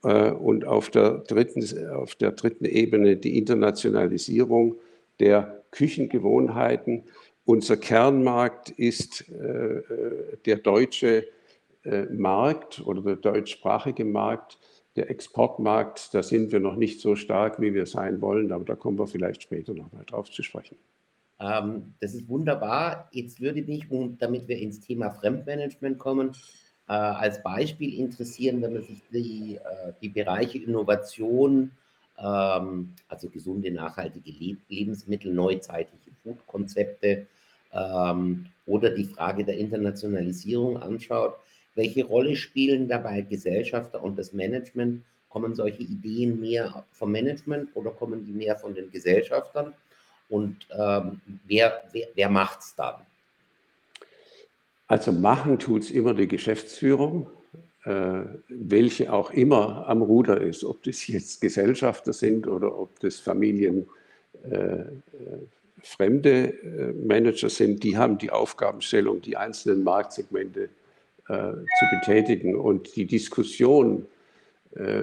und 0.02 0.64
auf 0.64 0.90
der, 0.90 1.18
dritten, 1.18 1.88
auf 1.90 2.14
der 2.16 2.32
dritten 2.32 2.64
Ebene 2.64 3.16
die 3.16 3.38
Internationalisierung 3.38 4.76
der 5.20 5.62
Küchengewohnheiten. 5.70 7.04
Unser 7.44 7.76
Kernmarkt 7.76 8.70
ist 8.70 9.28
äh, 9.30 9.78
äh, 9.78 10.36
der 10.44 10.56
deutsche 10.56 11.26
Markt 12.12 12.80
oder 12.86 13.02
der 13.02 13.16
deutschsprachige 13.16 14.04
Markt. 14.04 14.56
Der 14.94 15.10
Exportmarkt, 15.10 16.14
da 16.14 16.22
sind 16.22 16.52
wir 16.52 16.60
noch 16.60 16.76
nicht 16.76 17.00
so 17.00 17.16
stark, 17.16 17.60
wie 17.60 17.74
wir 17.74 17.86
sein 17.86 18.20
wollen, 18.20 18.52
aber 18.52 18.64
da 18.64 18.76
kommen 18.76 19.00
wir 19.00 19.08
vielleicht 19.08 19.42
später 19.42 19.74
noch 19.74 19.90
mal 19.90 20.04
drauf 20.04 20.30
zu 20.30 20.44
sprechen. 20.44 20.76
Ähm, 21.42 21.94
das 22.00 22.14
ist 22.14 22.28
wunderbar. 22.28 23.08
Jetzt 23.12 23.40
würde 23.40 23.62
mich, 23.62 23.86
damit 24.18 24.48
wir 24.48 24.58
ins 24.58 24.80
Thema 24.80 25.10
Fremdmanagement 25.10 25.98
kommen, 25.98 26.36
äh, 26.92 26.94
als 26.94 27.42
Beispiel 27.42 27.98
interessieren, 27.98 28.60
wenn 28.60 28.74
man 28.74 28.82
sich 28.82 29.02
die, 29.10 29.56
äh, 29.56 29.92
die 30.02 30.10
Bereiche 30.10 30.58
Innovation, 30.58 31.70
ähm, 32.18 32.94
also 33.08 33.30
gesunde, 33.30 33.70
nachhaltige 33.70 34.30
Le 34.30 34.58
Lebensmittel, 34.68 35.32
neuzeitliche 35.32 36.10
Foodkonzepte, 36.22 37.26
ähm, 37.72 38.46
oder 38.66 38.90
die 38.90 39.06
Frage 39.06 39.42
der 39.42 39.56
Internationalisierung 39.56 40.76
anschaut, 40.76 41.36
welche 41.74 42.04
Rolle 42.04 42.36
spielen 42.36 42.88
dabei 42.88 43.22
Gesellschafter 43.22 44.02
und 44.02 44.18
das 44.18 44.34
Management? 44.34 45.02
Kommen 45.30 45.54
solche 45.54 45.82
Ideen 45.82 46.40
mehr 46.40 46.84
vom 46.90 47.10
Management 47.10 47.74
oder 47.74 47.90
kommen 47.90 48.26
die 48.26 48.32
mehr 48.32 48.56
von 48.56 48.74
den 48.74 48.90
Gesellschaftern? 48.90 49.72
Und 50.28 50.66
ähm, 50.78 51.22
wer, 51.46 51.84
wer, 51.92 52.08
wer 52.14 52.28
macht 52.28 52.60
es 52.60 52.74
dann? 52.74 52.96
Also 54.92 55.10
machen 55.10 55.58
tut 55.58 55.84
es 55.84 55.90
immer 55.90 56.12
die 56.12 56.28
Geschäftsführung, 56.28 57.26
äh, 57.86 58.24
welche 58.50 59.10
auch 59.10 59.30
immer 59.30 59.88
am 59.88 60.02
Ruder 60.02 60.38
ist, 60.38 60.64
ob 60.64 60.82
das 60.82 61.06
jetzt 61.06 61.40
Gesellschafter 61.40 62.12
sind 62.12 62.46
oder 62.46 62.78
ob 62.78 63.00
das 63.00 63.18
Familien 63.18 63.88
äh, 64.44 64.82
äh 65.98 66.52
Manager 67.06 67.48
sind, 67.48 67.82
die 67.82 67.96
haben 67.96 68.18
die 68.18 68.30
Aufgabenstellung, 68.30 69.22
die 69.22 69.38
einzelnen 69.38 69.82
Marktsegmente 69.82 70.68
zu 71.26 71.86
betätigen. 71.90 72.54
Und 72.54 72.94
die 72.94 73.06
Diskussion 73.06 74.06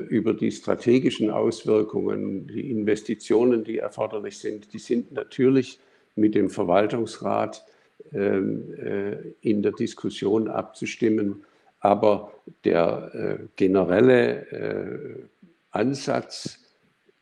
über 0.08 0.34
die 0.34 0.52
strategischen 0.52 1.32
Auswirkungen, 1.32 2.48
die 2.48 2.72
Investitionen, 2.72 3.66
die 3.66 3.80
erforderlich 3.80 4.38
sind, 4.38 4.72
die 4.72 4.80
sind 4.80 5.12
natürlich 5.12 5.80
mit 6.16 6.34
dem 6.34 6.50
Verwaltungsrat 6.50 7.66
in 8.12 9.62
der 9.62 9.72
Diskussion 9.74 10.48
abzustimmen. 10.48 11.44
Aber 11.80 12.34
der 12.66 13.12
äh, 13.14 13.46
generelle 13.56 14.48
äh, 14.52 15.24
Ansatz 15.72 16.60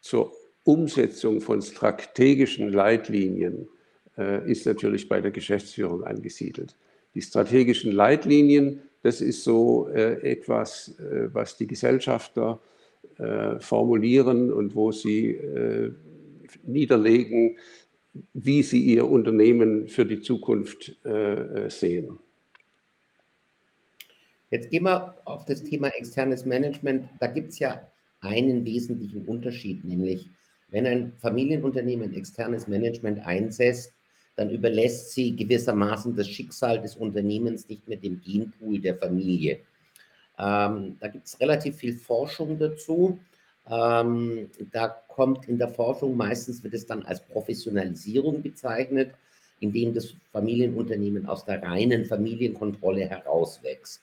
zur 0.02 0.32
Umsetzung 0.64 1.42
von 1.42 1.62
strategischen 1.62 2.70
Leitlinien 2.72 3.68
äh, 4.18 4.50
ist 4.50 4.66
natürlich 4.66 5.08
bei 5.08 5.22
der 5.22 5.32
Geschäftsführung 5.32 6.04
angesiedelt. 6.04 6.76
Die 7.14 7.22
strategischen 7.22 7.92
Leitlinien, 7.92 8.82
das 9.04 9.22
ist 9.22 9.44
so 9.44 9.88
äh, 9.90 10.32
etwas, 10.32 10.98
äh, 11.00 11.34
was 11.34 11.58
die 11.58 11.68
Gesellschafter 11.68 12.60
äh, 13.18 13.60
formulieren 13.60 14.52
und 14.52 14.76
wo 14.76 14.92
sie 14.92 15.32
äh, 15.32 15.92
niederlegen, 16.64 17.58
wie 18.34 18.64
sie 18.64 18.82
ihr 18.82 19.08
Unternehmen 19.08 19.88
für 19.88 20.06
die 20.06 20.22
Zukunft 20.22 20.96
äh, 21.06 21.70
sehen. 21.70 22.20
Jetzt 24.50 24.70
gehen 24.70 24.84
wir 24.84 25.16
auf 25.26 25.46
das 25.46 25.64
Thema 25.64 25.90
externes 25.90 26.46
Management. 26.46 27.10
Da 27.20 27.28
gibt 27.28 27.50
es 27.50 27.60
ja 27.60 27.86
einen 28.22 28.66
wesentlichen 28.66 29.26
Unterschied, 29.26 29.84
nämlich 29.84 30.30
wenn 30.70 30.86
ein 30.86 31.14
Familienunternehmen 31.18 32.14
externes 32.14 32.68
Management 32.68 33.26
einsetzt, 33.26 33.94
dann 34.36 34.50
überlässt 34.50 35.12
sie 35.14 35.36
gewissermaßen 35.36 36.16
das 36.16 36.30
Schicksal 36.30 36.82
des 36.82 36.96
Unternehmens 36.96 37.68
nicht 37.68 37.88
mehr 37.88 37.98
dem 37.98 38.22
Genpool 38.22 38.80
der 38.80 38.96
Familie. 38.96 39.60
Ähm, 40.38 40.98
da 41.00 41.08
gibt 41.08 41.26
es 41.26 41.40
relativ 41.40 41.78
viel 41.78 41.98
Forschung 41.98 42.60
dazu. 42.60 43.20
Ähm, 43.70 44.50
da 44.72 44.88
kommt 44.88 45.48
in 45.48 45.58
der 45.58 45.70
Forschung 45.70 46.16
meistens, 46.16 46.64
wird 46.64 46.74
es 46.74 46.86
dann 46.86 47.04
als 47.04 47.22
Professionalisierung 47.22 48.42
bezeichnet, 48.42 49.12
indem 49.60 49.94
das 49.94 50.14
Familienunternehmen 50.32 51.28
aus 51.28 51.46
der 51.46 51.62
reinen 51.62 52.06
Familienkontrolle 52.06 53.10
herauswächst. 53.10 54.02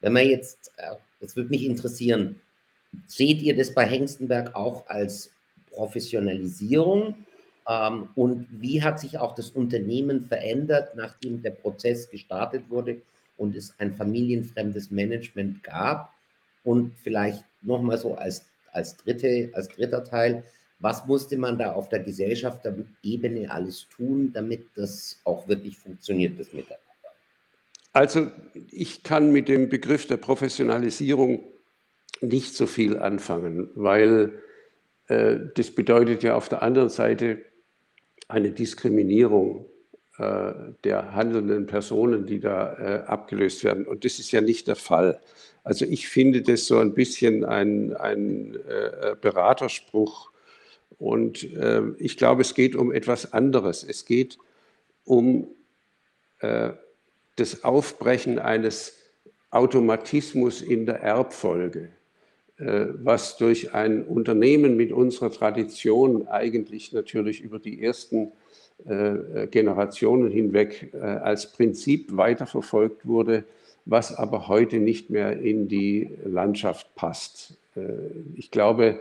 Wenn 0.00 0.12
man 0.12 0.26
jetzt, 0.26 0.72
äh, 0.76 0.94
das 1.20 1.36
würde 1.36 1.50
mich 1.50 1.64
interessieren, 1.64 2.40
seht 3.06 3.42
ihr 3.42 3.56
das 3.56 3.74
bei 3.74 3.86
Hengstenberg 3.86 4.54
auch 4.54 4.86
als 4.86 5.30
Professionalisierung? 5.70 7.14
Ähm, 7.68 8.08
und 8.14 8.46
wie 8.50 8.82
hat 8.82 9.00
sich 9.00 9.18
auch 9.18 9.34
das 9.34 9.50
Unternehmen 9.50 10.26
verändert, 10.26 10.94
nachdem 10.96 11.42
der 11.42 11.50
Prozess 11.50 12.08
gestartet 12.08 12.68
wurde 12.68 13.02
und 13.36 13.56
es 13.56 13.74
ein 13.78 13.94
familienfremdes 13.94 14.90
Management 14.90 15.62
gab? 15.62 16.12
Und 16.62 16.94
vielleicht 17.02 17.44
nochmal 17.62 17.98
so 17.98 18.14
als, 18.14 18.44
als, 18.74 18.96
dritte, 18.96 19.50
als 19.54 19.68
dritter 19.68 20.04
Teil, 20.04 20.44
was 20.78 21.06
musste 21.06 21.38
man 21.38 21.58
da 21.58 21.72
auf 21.72 21.88
der 21.88 22.00
Gesellschaftsebene 22.00 23.50
alles 23.50 23.88
tun, 23.88 24.32
damit 24.32 24.66
das 24.74 25.20
auch 25.24 25.48
wirklich 25.48 25.78
funktioniert, 25.78 26.38
das 26.38 26.52
Miteinander? 26.52 26.80
Also 27.92 28.30
ich 28.70 29.02
kann 29.04 29.32
mit 29.32 29.48
dem 29.48 29.68
Begriff 29.68 30.06
der 30.06 30.16
Professionalisierung 30.16 31.44
nicht 32.20 32.54
so 32.54 32.66
viel 32.66 32.98
anfangen, 32.98 33.70
weil 33.74 34.42
äh, 35.06 35.36
das 35.54 35.70
bedeutet 35.70 36.22
ja 36.22 36.34
auf 36.34 36.48
der 36.48 36.62
anderen 36.62 36.88
Seite 36.88 37.38
eine 38.28 38.50
Diskriminierung 38.50 39.66
der 40.16 41.14
handelnden 41.14 41.66
Personen, 41.66 42.24
die 42.24 42.38
da 42.38 42.74
äh, 42.74 43.02
abgelöst 43.06 43.64
werden. 43.64 43.84
Und 43.84 44.04
das 44.04 44.20
ist 44.20 44.30
ja 44.30 44.40
nicht 44.40 44.68
der 44.68 44.76
Fall. 44.76 45.20
Also 45.64 45.84
ich 45.84 46.08
finde 46.08 46.42
das 46.42 46.66
so 46.66 46.78
ein 46.78 46.94
bisschen 46.94 47.44
ein, 47.44 47.96
ein 47.96 48.56
Beraterspruch. 49.20 50.30
Und 50.98 51.48
ich 51.98 52.16
glaube, 52.18 52.42
es 52.42 52.54
geht 52.54 52.76
um 52.76 52.92
etwas 52.92 53.32
anderes. 53.32 53.82
Es 53.82 54.04
geht 54.04 54.38
um 55.04 55.48
das 56.38 57.64
Aufbrechen 57.64 58.38
eines 58.38 58.94
Automatismus 59.50 60.60
in 60.60 60.84
der 60.84 61.00
Erbfolge. 61.00 61.88
Äh, 62.56 62.86
was 63.02 63.36
durch 63.36 63.74
ein 63.74 64.04
Unternehmen 64.04 64.76
mit 64.76 64.92
unserer 64.92 65.32
Tradition 65.32 66.28
eigentlich 66.28 66.92
natürlich 66.92 67.40
über 67.40 67.58
die 67.58 67.82
ersten 67.82 68.26
äh, 68.26 68.30
Generationen 69.50 70.30
hinweg 70.30 70.90
äh, 70.92 70.98
als 70.98 71.52
Prinzip 71.52 72.16
weiterverfolgt 72.16 73.06
wurde, 73.06 73.44
was 73.86 74.14
aber 74.14 74.48
heute 74.48 74.78
nicht 74.78 75.10
mehr 75.10 75.38
in 75.38 75.68
die 75.68 76.10
Landschaft 76.24 76.94
passt. 76.94 77.56
Ich 78.34 78.50
glaube, 78.50 79.00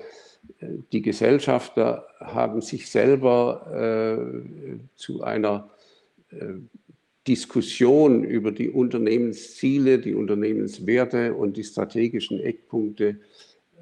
die 0.91 1.01
Gesellschafter 1.01 2.07
haben 2.19 2.59
sich 2.59 2.89
selber 2.89 4.81
zu 4.95 5.23
einer 5.23 5.69
Diskussion 7.27 8.23
über 8.23 8.51
die 8.51 8.69
Unternehmensziele, 8.69 9.99
die 9.99 10.13
Unternehmenswerte 10.13 11.33
und 11.33 11.55
die 11.55 11.63
strategischen 11.63 12.39
Eckpunkte 12.41 13.17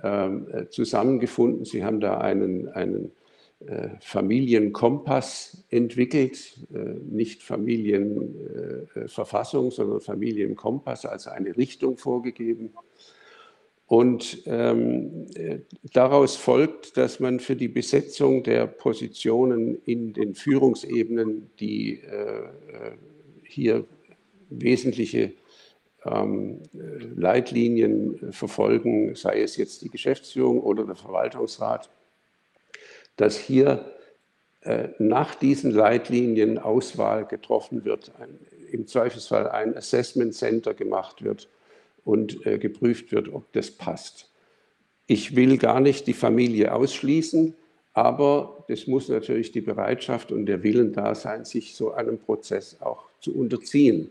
ähm, 0.04 0.48
äh, 0.52 0.70
zusammengefunden. 0.70 1.66
Sie 1.66 1.84
haben 1.84 2.00
da 2.00 2.20
einen, 2.20 2.70
einen 2.70 3.06
äh, 3.06 3.10
Familienkompass 4.00 5.66
entwickelt, 5.70 6.60
äh, 6.74 6.96
nicht 7.10 7.44
Familienverfassung, 7.44 9.70
sondern 9.72 10.02
Familienkompass 10.02 11.06
als 11.06 11.28
eine 11.28 11.56
Richtung 11.56 11.98
vorgegeben. 11.98 12.74
Und 13.86 14.42
ähm, 14.46 15.28
daraus 15.94 16.36
folgt, 16.38 16.98
dass 16.98 17.20
man 17.20 17.40
für 17.42 17.58
die 17.58 17.68
Besetzung 17.68 18.42
der 18.42 18.66
Positionen 18.66 19.76
in 19.86 20.14
den 20.14 20.34
Führungsebenen, 20.34 21.52
die 21.60 22.00
äh, 22.00 22.50
hier 23.44 23.86
wesentliche 24.50 25.34
ähm, 26.06 26.62
Leitlinien 26.74 28.32
verfolgen, 28.32 29.14
sei 29.16 29.42
es 29.42 29.58
jetzt 29.58 29.82
die 29.82 29.90
Geschäftsführung 29.90 30.62
oder 30.62 30.86
der 30.86 30.96
Verwaltungsrat, 30.96 31.90
dass 33.22 33.38
hier 33.38 33.86
äh, 34.62 34.90
nach 34.98 35.36
diesen 35.36 35.70
Leitlinien 35.70 36.58
Auswahl 36.58 37.26
getroffen 37.26 37.86
wird, 37.86 38.12
ein, 38.20 38.40
im 38.72 38.88
Zweifelsfall 38.88 39.48
ein 39.48 39.78
Assessment 39.78 40.34
Center 40.34 40.74
gemacht 40.74 41.24
wird 41.24 41.48
und 42.04 42.44
äh, 42.48 42.58
geprüft 42.58 43.12
wird, 43.12 43.32
ob 43.32 43.54
das 43.54 43.70
passt. 43.70 44.32
Ich 45.06 45.36
will 45.36 45.60
gar 45.60 45.80
nicht 45.82 46.08
die 46.08 46.14
Familie 46.14 46.74
ausschließen, 46.74 47.54
aber 47.94 48.66
es 48.68 48.88
muss 48.88 49.08
natürlich 49.08 49.52
die 49.52 49.62
Bereitschaft 49.62 50.32
und 50.32 50.48
der 50.48 50.64
Willen 50.64 50.92
da 50.92 51.14
sein, 51.14 51.46
sich 51.46 51.76
so 51.76 51.92
einem 51.92 52.18
Prozess 52.18 52.82
auch 52.82 53.04
zu 53.20 53.38
unterziehen. 53.38 54.10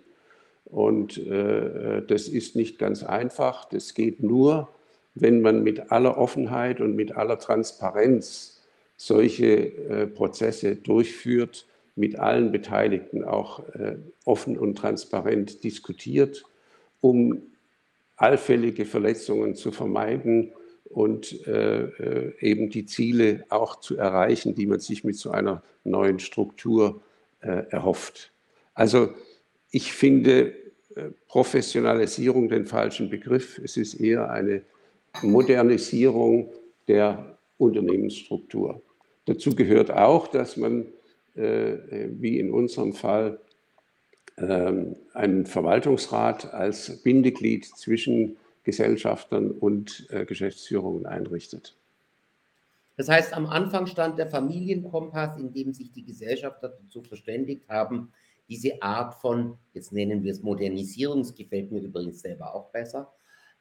Und 0.66 1.18
äh, 1.18 2.06
das 2.06 2.28
ist 2.28 2.54
nicht 2.54 2.78
ganz 2.78 3.02
einfach. 3.02 3.64
Das 3.64 3.94
geht 3.94 4.22
nur, 4.22 4.68
wenn 5.16 5.40
man 5.40 5.64
mit 5.64 5.90
aller 5.90 6.16
Offenheit 6.16 6.80
und 6.80 6.94
mit 6.94 7.16
aller 7.16 7.40
Transparenz 7.40 8.59
solche 9.00 9.46
äh, 9.46 10.06
Prozesse 10.06 10.76
durchführt, 10.76 11.66
mit 11.96 12.18
allen 12.18 12.52
Beteiligten 12.52 13.24
auch 13.24 13.66
äh, 13.70 13.96
offen 14.26 14.58
und 14.58 14.76
transparent 14.76 15.64
diskutiert, 15.64 16.44
um 17.00 17.40
allfällige 18.16 18.84
Verletzungen 18.84 19.54
zu 19.54 19.72
vermeiden 19.72 20.52
und 20.84 21.46
äh, 21.46 21.84
äh, 21.84 22.34
eben 22.40 22.68
die 22.68 22.84
Ziele 22.84 23.46
auch 23.48 23.80
zu 23.80 23.96
erreichen, 23.96 24.54
die 24.54 24.66
man 24.66 24.80
sich 24.80 25.02
mit 25.02 25.16
so 25.16 25.30
einer 25.30 25.62
neuen 25.82 26.18
Struktur 26.18 27.00
äh, 27.40 27.64
erhofft. 27.70 28.32
Also 28.74 29.14
ich 29.70 29.94
finde 29.94 30.54
Professionalisierung 31.28 32.48
den 32.48 32.66
falschen 32.66 33.08
Begriff. 33.08 33.58
Es 33.64 33.78
ist 33.78 33.94
eher 33.94 34.30
eine 34.30 34.62
Modernisierung 35.22 36.52
der 36.88 37.38
Unternehmensstruktur. 37.56 38.82
Dazu 39.30 39.54
gehört 39.54 39.92
auch, 39.92 40.26
dass 40.26 40.56
man, 40.56 40.86
äh, 41.36 41.76
wie 42.18 42.40
in 42.40 42.50
unserem 42.50 42.94
Fall, 42.94 43.38
ähm, 44.38 44.96
einen 45.14 45.46
Verwaltungsrat 45.46 46.52
als 46.52 47.00
Bindeglied 47.04 47.64
zwischen 47.64 48.38
Gesellschaftern 48.64 49.52
und 49.52 50.08
äh, 50.10 50.24
Geschäftsführungen 50.24 51.06
einrichtet. 51.06 51.76
Das 52.96 53.08
heißt, 53.08 53.32
am 53.32 53.46
Anfang 53.46 53.86
stand 53.86 54.18
der 54.18 54.26
Familienkompass, 54.26 55.38
in 55.38 55.52
dem 55.52 55.72
sich 55.74 55.92
die 55.92 56.04
Gesellschafter 56.04 56.76
dazu 56.82 57.00
verständigt 57.00 57.68
haben, 57.68 58.12
diese 58.48 58.82
Art 58.82 59.14
von, 59.14 59.58
jetzt 59.74 59.92
nennen 59.92 60.24
wir 60.24 60.32
es 60.32 60.42
Modernisierung, 60.42 61.22
das 61.22 61.36
gefällt 61.36 61.70
mir 61.70 61.82
übrigens 61.82 62.20
selber 62.20 62.52
auch 62.52 62.70
besser, 62.72 63.12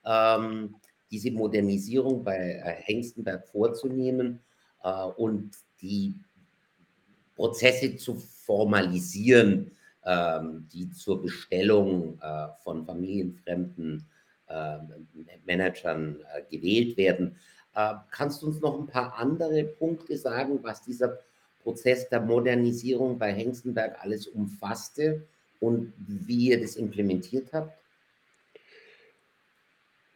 ähm, 0.04 0.78
diese 1.12 1.30
Modernisierung 1.30 2.24
bei 2.24 2.38
äh, 2.38 2.82
Hengstenberg 2.82 3.48
vorzunehmen 3.48 4.40
äh, 4.84 5.04
und 5.04 5.52
die 5.82 6.16
Prozesse 7.36 7.96
zu 7.96 8.16
formalisieren, 8.16 9.72
ähm, 10.06 10.68
die 10.74 10.90
zur 10.92 11.22
Bestellung 11.22 12.20
äh, 12.22 12.48
von 12.64 12.86
familienfremden 12.86 14.06
äh, 14.48 14.78
Managern 15.46 16.20
äh, 16.34 16.42
gewählt 16.50 16.98
werden. 16.98 17.38
Äh, 17.76 17.94
kannst 18.12 18.42
du 18.42 18.48
uns 18.48 18.60
noch 18.60 18.78
ein 18.78 18.88
paar 18.88 19.18
andere 19.18 19.64
Punkte 19.64 20.18
sagen, 20.18 20.60
was 20.64 20.82
dieser 20.84 21.20
Prozess 21.64 22.10
der 22.10 22.22
Modernisierung 22.22 23.18
bei 23.18 23.32
Hengstenberg 23.34 23.98
alles 24.02 24.28
umfasste 24.28 25.26
und 25.60 25.94
wie 25.98 26.50
ihr 26.50 26.60
das 26.60 26.76
implementiert 26.76 27.54
habt? 27.54 27.79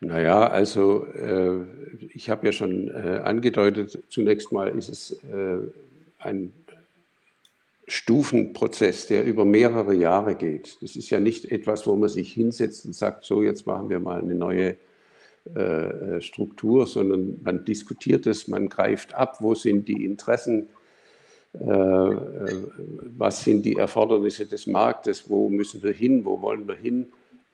Naja, 0.03 0.48
also 0.48 1.05
äh, 1.05 1.65
ich 2.13 2.29
habe 2.29 2.45
ja 2.48 2.51
schon 2.51 2.89
äh, 2.89 3.22
angedeutet, 3.24 4.03
zunächst 4.10 4.51
mal 4.51 4.67
ist 4.67 4.89
es 4.89 5.12
äh, 5.24 5.60
ein 6.19 6.51
Stufenprozess, 7.88 9.07
der 9.07 9.24
über 9.25 9.45
mehrere 9.45 9.93
Jahre 9.93 10.36
geht. 10.36 10.77
Das 10.81 10.95
ist 10.95 11.10
ja 11.10 11.19
nicht 11.19 11.51
etwas, 11.51 11.88
wo 11.88 11.95
man 11.95 12.10
sich 12.10 12.33
hinsetzt 12.33 12.86
und 12.86 12.93
sagt, 12.93 13.24
so 13.24 13.43
jetzt 13.43 13.65
machen 13.65 13.89
wir 13.89 14.00
mal 14.00 14.22
eine 14.22 14.36
neue 14.36 14.77
äh, 15.55 16.22
Struktur, 16.22 16.86
sondern 16.88 17.39
man 17.43 17.65
diskutiert 17.65 18.25
es, 18.27 18.48
man 18.48 18.69
greift 18.69 19.13
ab, 19.13 19.38
wo 19.39 19.55
sind 19.55 19.88
die 19.88 20.05
Interessen, 20.05 20.69
äh, 21.53 21.63
äh, 21.63 22.67
was 23.17 23.43
sind 23.43 23.63
die 23.63 23.77
Erfordernisse 23.77 24.45
des 24.48 24.67
Marktes, 24.67 25.29
wo 25.29 25.50
müssen 25.50 25.83
wir 25.83 25.93
hin, 25.93 26.25
wo 26.25 26.41
wollen 26.41 26.67
wir 26.67 26.75
hin. 26.75 27.07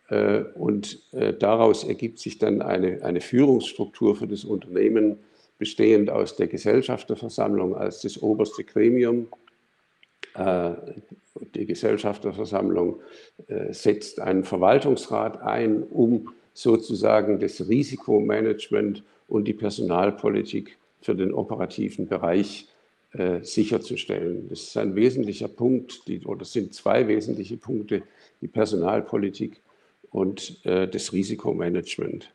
Äh, 0.10 0.44
und 0.56 1.00
äh, 1.14 1.34
daraus 1.34 1.84
ergibt 1.84 2.20
sich 2.20 2.38
dann 2.38 2.62
eine, 2.62 3.04
eine 3.04 3.22
Führungsstruktur 3.22 4.16
für 4.16 4.28
das 4.28 4.44
Unternehmen, 4.44 5.18
bestehend 5.58 6.10
aus 6.10 6.36
der 6.36 6.48
Gesellschafterversammlung 6.48 7.76
als 7.76 8.02
das 8.02 8.22
oberste 8.22 8.64
Gremium. 8.64 9.28
Äh, 10.36 10.72
die 11.56 11.66
Gesellschafterversammlung 11.66 13.00
setzt 13.70 14.20
einen 14.20 14.44
Verwaltungsrat 14.44 15.42
ein, 15.42 15.84
um 15.84 16.34
sozusagen 16.54 17.40
das 17.40 17.70
Risikomanagement 17.70 19.04
und 19.30 19.48
die 19.48 19.54
Personalpolitik 19.54 20.78
für 21.02 21.16
den 21.16 21.34
operativen 21.34 22.08
Bereich 22.08 22.68
äh, 23.14 23.42
sicherzustellen. 23.42 24.50
Das 24.50 24.62
ist 24.64 24.78
ein 24.78 24.96
wesentlicher 24.96 25.48
Punkt, 25.48 26.08
die, 26.08 26.26
oder 26.26 26.44
sind 26.44 26.74
zwei 26.74 27.08
wesentliche 27.08 27.56
Punkte, 27.56 28.04
die 28.42 28.48
Personalpolitik 28.48 29.62
und 30.12 30.64
äh, 30.66 30.88
das 30.88 31.14
Risikomanagement. 31.14 32.34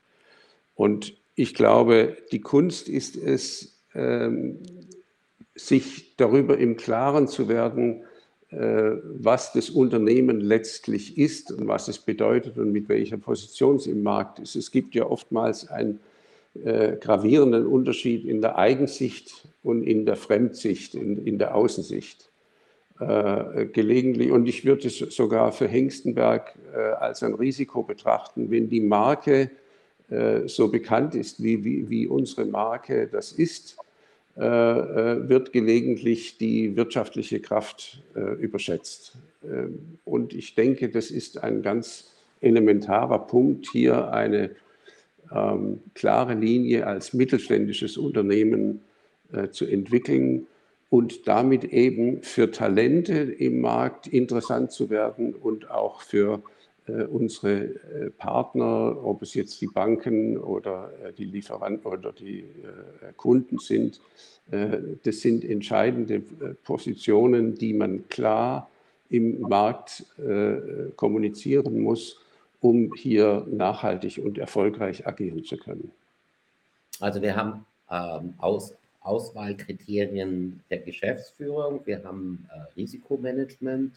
Und 0.74 1.14
ich 1.34 1.54
glaube, 1.54 2.16
die 2.32 2.40
Kunst 2.40 2.88
ist 2.88 3.16
es, 3.16 3.82
ähm, 3.94 4.58
sich 5.54 6.16
darüber 6.16 6.58
im 6.58 6.76
Klaren 6.76 7.28
zu 7.28 7.48
werden, 7.48 8.04
äh, 8.50 8.92
was 9.02 9.52
das 9.52 9.70
Unternehmen 9.70 10.40
letztlich 10.40 11.18
ist 11.18 11.50
und 11.52 11.66
was 11.66 11.88
es 11.88 11.98
bedeutet 11.98 12.56
und 12.58 12.72
mit 12.72 12.88
welcher 12.88 13.16
Position 13.16 13.76
es 13.76 13.86
im 13.86 14.02
Markt 14.02 14.38
ist. 14.38 14.56
Es 14.56 14.70
gibt 14.70 14.94
ja 14.94 15.06
oftmals 15.06 15.68
einen 15.68 16.00
äh, 16.62 16.96
gravierenden 16.96 17.66
Unterschied 17.66 18.24
in 18.24 18.40
der 18.40 18.56
Eigensicht 18.56 19.48
und 19.62 19.82
in 19.82 20.06
der 20.06 20.16
Fremdsicht, 20.16 20.94
in, 20.94 21.26
in 21.26 21.38
der 21.38 21.54
Außensicht. 21.54 22.30
Äh, 23.00 23.66
gelegentlich, 23.72 24.30
und 24.30 24.46
ich 24.46 24.64
würde 24.64 24.86
es 24.86 24.98
sogar 24.98 25.50
für 25.50 25.66
Hengstenberg 25.66 26.54
äh, 26.72 26.78
als 26.78 27.24
ein 27.24 27.34
Risiko 27.34 27.82
betrachten, 27.82 28.52
wenn 28.52 28.68
die 28.68 28.80
Marke 28.80 29.50
äh, 30.10 30.46
so 30.46 30.68
bekannt 30.68 31.16
ist, 31.16 31.42
wie, 31.42 31.64
wie, 31.64 31.90
wie 31.90 32.06
unsere 32.06 32.44
Marke 32.44 33.08
das 33.08 33.32
ist, 33.32 33.76
äh, 34.36 34.44
äh, 34.44 35.28
wird 35.28 35.52
gelegentlich 35.52 36.38
die 36.38 36.76
wirtschaftliche 36.76 37.40
Kraft 37.40 38.00
überschätzt. 38.14 39.16
Ähm, 39.42 39.98
und 40.04 40.32
ich 40.32 40.54
denke, 40.54 40.88
das 40.88 41.10
ist 41.10 41.42
ein 41.42 41.62
ganz 41.62 42.12
elementarer 42.40 43.26
Punkt, 43.26 43.68
hier 43.72 44.12
eine 44.12 44.50
ähm, 45.32 45.80
klare 45.94 46.34
Linie 46.34 46.86
als 46.86 47.12
mittelständisches 47.12 47.96
Unternehmen 47.96 48.82
zu 49.50 49.66
entwickeln 49.66 50.46
und 50.94 51.26
damit 51.26 51.64
eben 51.64 52.22
für 52.22 52.52
Talente 52.52 53.14
im 53.14 53.60
Markt 53.60 54.06
interessant 54.06 54.70
zu 54.70 54.90
werden 54.90 55.34
und 55.34 55.68
auch 55.68 56.02
für 56.02 56.40
äh, 56.86 57.02
unsere 57.02 57.64
äh, 57.64 58.10
Partner, 58.16 58.96
ob 59.02 59.20
es 59.22 59.34
jetzt 59.34 59.60
die 59.60 59.66
Banken 59.66 60.38
oder 60.38 60.92
äh, 61.02 61.12
die 61.12 61.24
Lieferanten 61.24 61.90
oder 61.90 62.12
die 62.12 62.44
Kunden 63.16 63.58
sind, 63.58 64.00
das 64.46 65.20
sind 65.20 65.42
entscheidende 65.42 66.20
Positionen, 66.64 67.54
die 67.54 67.72
man 67.72 68.06
klar 68.08 68.68
im 69.08 69.40
Markt 69.40 70.04
kommunizieren 70.96 71.80
muss, 71.80 72.20
um 72.60 72.92
hier 72.94 73.46
nachhaltig 73.50 74.20
und 74.22 74.36
erfolgreich 74.36 75.06
agieren 75.06 75.44
zu 75.44 75.56
können. 75.56 75.90
Also 77.00 77.22
wir 77.22 77.34
haben 77.34 77.64
ähm, 77.90 78.34
Aus, 78.36 78.74
Auswahlkriterien 79.04 80.64
der 80.70 80.78
Geschäftsführung, 80.78 81.86
wir 81.86 82.02
haben 82.02 82.48
äh, 82.50 82.60
Risikomanagement, 82.74 83.94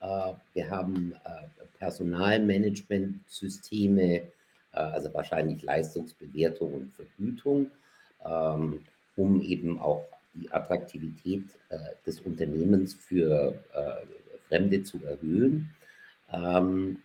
äh, 0.00 0.32
wir 0.52 0.70
haben 0.70 1.14
äh, 1.24 1.48
Personalmanagementsysteme, 1.78 4.16
äh, 4.16 4.26
also 4.72 5.12
wahrscheinlich 5.14 5.62
Leistungsbewertung 5.62 6.74
und 6.74 6.92
Vergütung, 6.94 7.70
ähm, 8.24 8.80
um 9.16 9.40
eben 9.40 9.80
auch 9.80 10.04
die 10.34 10.50
Attraktivität 10.50 11.44
des 12.04 12.20
Unternehmens 12.22 12.92
für 12.92 13.54
Fremde 14.48 14.82
zu 14.82 15.00
erhöhen. 15.04 15.70
Ähm, 16.32 16.98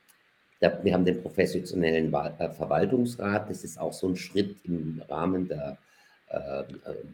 wir 0.60 0.93
haben 0.93 1.06
den 1.06 1.21
professionellen 1.21 2.10
Verwaltungsrat. 2.10 3.47
Das 3.47 3.63
ist 3.63 3.80
auch 3.80 3.93
so 3.93 4.08
ein 4.08 4.15
Schritt 4.15 4.56
im 4.63 5.04
Rahmen 5.08 5.47
der 5.47 5.78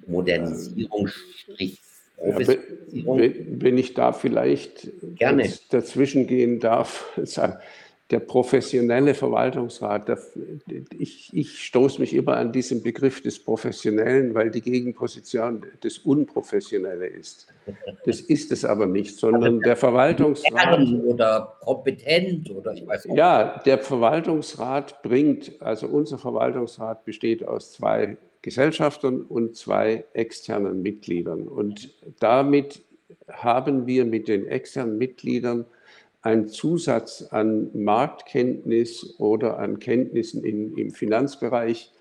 Modernisierung, 0.08 1.08
Strich 1.08 1.80
wenn 2.18 3.78
ich 3.78 3.94
da 3.94 4.14
vielleicht 4.14 4.90
Gerne. 5.18 5.52
dazwischen 5.70 6.28
gehen 6.28 6.60
darf, 6.60 7.18
der 8.12 8.20
professionelle 8.20 9.16
Verwaltungsrat, 9.16 10.08
der, 10.08 10.20
ich, 10.96 11.32
ich 11.34 11.66
stoße 11.66 12.00
mich 12.00 12.14
immer 12.14 12.38
an 12.38 12.52
diesen 12.52 12.84
Begriff 12.84 13.24
des 13.24 13.44
Professionellen, 13.44 14.36
weil 14.36 14.52
die 14.52 14.62
Gegenposition 14.62 15.66
das 15.82 15.98
Unprofessionelle 15.98 17.08
ist. 17.08 17.48
Das 18.06 18.22
ist 18.22 18.52
es 18.52 18.64
aber 18.64 18.86
nicht, 18.86 19.18
sondern 19.18 19.60
der 19.60 19.76
Verwaltungsrat. 19.76 20.88
Oder 21.04 21.58
kompetent 21.62 22.52
oder 22.52 22.74
ich 22.74 22.86
weiß 22.86 23.06
nicht. 23.06 23.18
Ja, 23.18 23.60
der 23.66 23.80
Verwaltungsrat 23.80 25.02
bringt, 25.02 25.54
also 25.60 25.88
unser 25.88 26.20
Verwaltungsrat 26.20 27.06
besteht 27.06 27.44
aus 27.48 27.72
zwei 27.72 28.18
Gesellschaftern 28.46 29.22
und 29.22 29.56
zwei 29.56 30.06
externen 30.14 30.84
Mitgliedern. 30.84 31.48
Und 31.48 31.90
damit 32.20 32.84
haben 33.28 33.88
wir 33.88 34.06
mit 34.06 34.28
den 34.28 34.46
externen 34.46 35.00
Mitgliedern 35.00 35.66
einen 36.22 36.48
Zusatz 36.48 37.24
an 37.32 37.72
Marktkenntnis 37.74 39.16
oder 39.18 39.58
an 39.58 39.80
Kenntnissen 39.80 40.44
in, 40.44 40.78
im 40.78 40.92
Finanzbereich. 40.92 41.92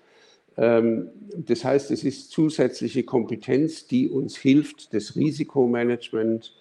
Ähm, 0.55 1.07
das 1.35 1.65
heißt, 1.65 1.89
es 1.89 2.03
ist 2.03 2.29
zusätzliche 2.29 3.01
Kompetenz, 3.01 3.87
die 3.87 4.07
uns 4.07 4.37
hilft, 4.37 4.93
das 4.93 5.15
Risikomanagement 5.15 6.53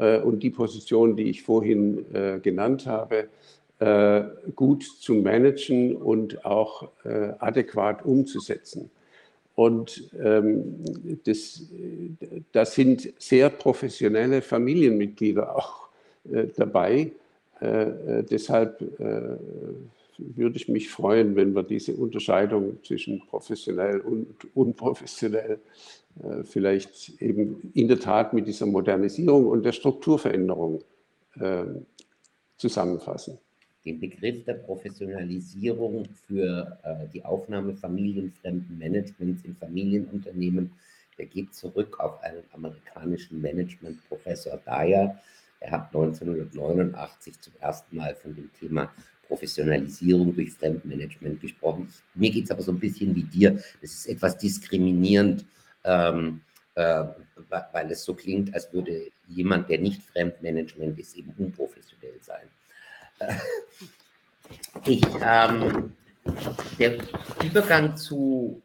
äh, 0.00 0.18
und 0.18 0.42
die 0.42 0.50
Position, 0.50 1.14
die 1.14 1.30
ich 1.30 1.44
vorhin 1.44 2.12
äh, 2.12 2.40
genannt 2.42 2.86
habe, 2.86 3.28
äh, 3.78 4.22
gut 4.56 4.82
zu 4.82 5.14
managen 5.14 5.94
und 5.94 6.44
auch 6.44 6.90
adäquat 7.38 8.04
umzusetzen. 8.04 8.90
Und 9.58 10.08
ähm, 10.22 11.18
das, 11.24 11.64
das 12.52 12.76
sind 12.76 13.12
sehr 13.18 13.50
professionelle 13.50 14.40
Familienmitglieder 14.40 15.56
auch 15.56 15.88
äh, 16.30 16.46
dabei. 16.56 17.10
Äh, 17.60 17.66
äh, 17.66 18.22
deshalb 18.22 18.80
äh, 19.00 19.36
würde 20.16 20.56
ich 20.56 20.68
mich 20.68 20.88
freuen, 20.88 21.34
wenn 21.34 21.56
wir 21.56 21.64
diese 21.64 21.94
Unterscheidung 21.94 22.78
zwischen 22.84 23.26
professionell 23.26 23.98
und 23.98 24.28
unprofessionell 24.54 25.58
äh, 26.22 26.44
vielleicht 26.44 27.20
eben 27.20 27.72
in 27.74 27.88
der 27.88 27.98
Tat 27.98 28.34
mit 28.34 28.46
dieser 28.46 28.66
Modernisierung 28.66 29.46
und 29.46 29.64
der 29.64 29.72
Strukturveränderung 29.72 30.84
ähm, 31.40 31.84
zusammenfassen? 32.58 33.38
Den 33.88 34.00
Begriff 34.00 34.44
der 34.44 34.52
Professionalisierung 34.52 36.06
für 36.26 36.78
äh, 36.82 37.06
die 37.10 37.24
Aufnahme 37.24 37.74
familienfremden 37.74 38.78
Managements 38.78 39.46
in 39.46 39.56
Familienunternehmen, 39.56 40.72
der 41.16 41.24
geht 41.24 41.54
zurück 41.54 41.98
auf 41.98 42.22
einen 42.22 42.42
amerikanischen 42.52 43.40
Managementprofessor 43.40 44.58
Dyer. 44.66 45.18
Er 45.60 45.70
hat 45.70 45.86
1989 45.86 47.40
zum 47.40 47.54
ersten 47.60 47.96
Mal 47.96 48.14
von 48.14 48.36
dem 48.36 48.50
Thema 48.60 48.92
Professionalisierung 49.26 50.34
durch 50.34 50.52
Fremdmanagement 50.52 51.40
gesprochen. 51.40 51.88
Mir 52.14 52.30
geht 52.30 52.44
es 52.44 52.50
aber 52.50 52.60
so 52.60 52.72
ein 52.72 52.78
bisschen 52.78 53.16
wie 53.16 53.22
dir. 53.22 53.52
Das 53.80 53.90
ist 53.90 54.06
etwas 54.06 54.36
diskriminierend, 54.36 55.46
ähm, 55.84 56.42
äh, 56.74 57.04
weil 57.72 57.90
es 57.90 58.04
so 58.04 58.12
klingt, 58.12 58.52
als 58.52 58.70
würde 58.70 59.10
jemand, 59.28 59.70
der 59.70 59.78
nicht 59.78 60.02
Fremdmanagement 60.02 60.98
ist, 60.98 61.16
eben 61.16 61.32
unprofessionell 61.38 62.18
sein. 62.20 62.48
Äh, 63.18 63.34
ich, 64.86 65.02
ähm, 65.22 65.92
der 66.78 66.98
Übergang 67.44 67.96
zu 67.96 68.62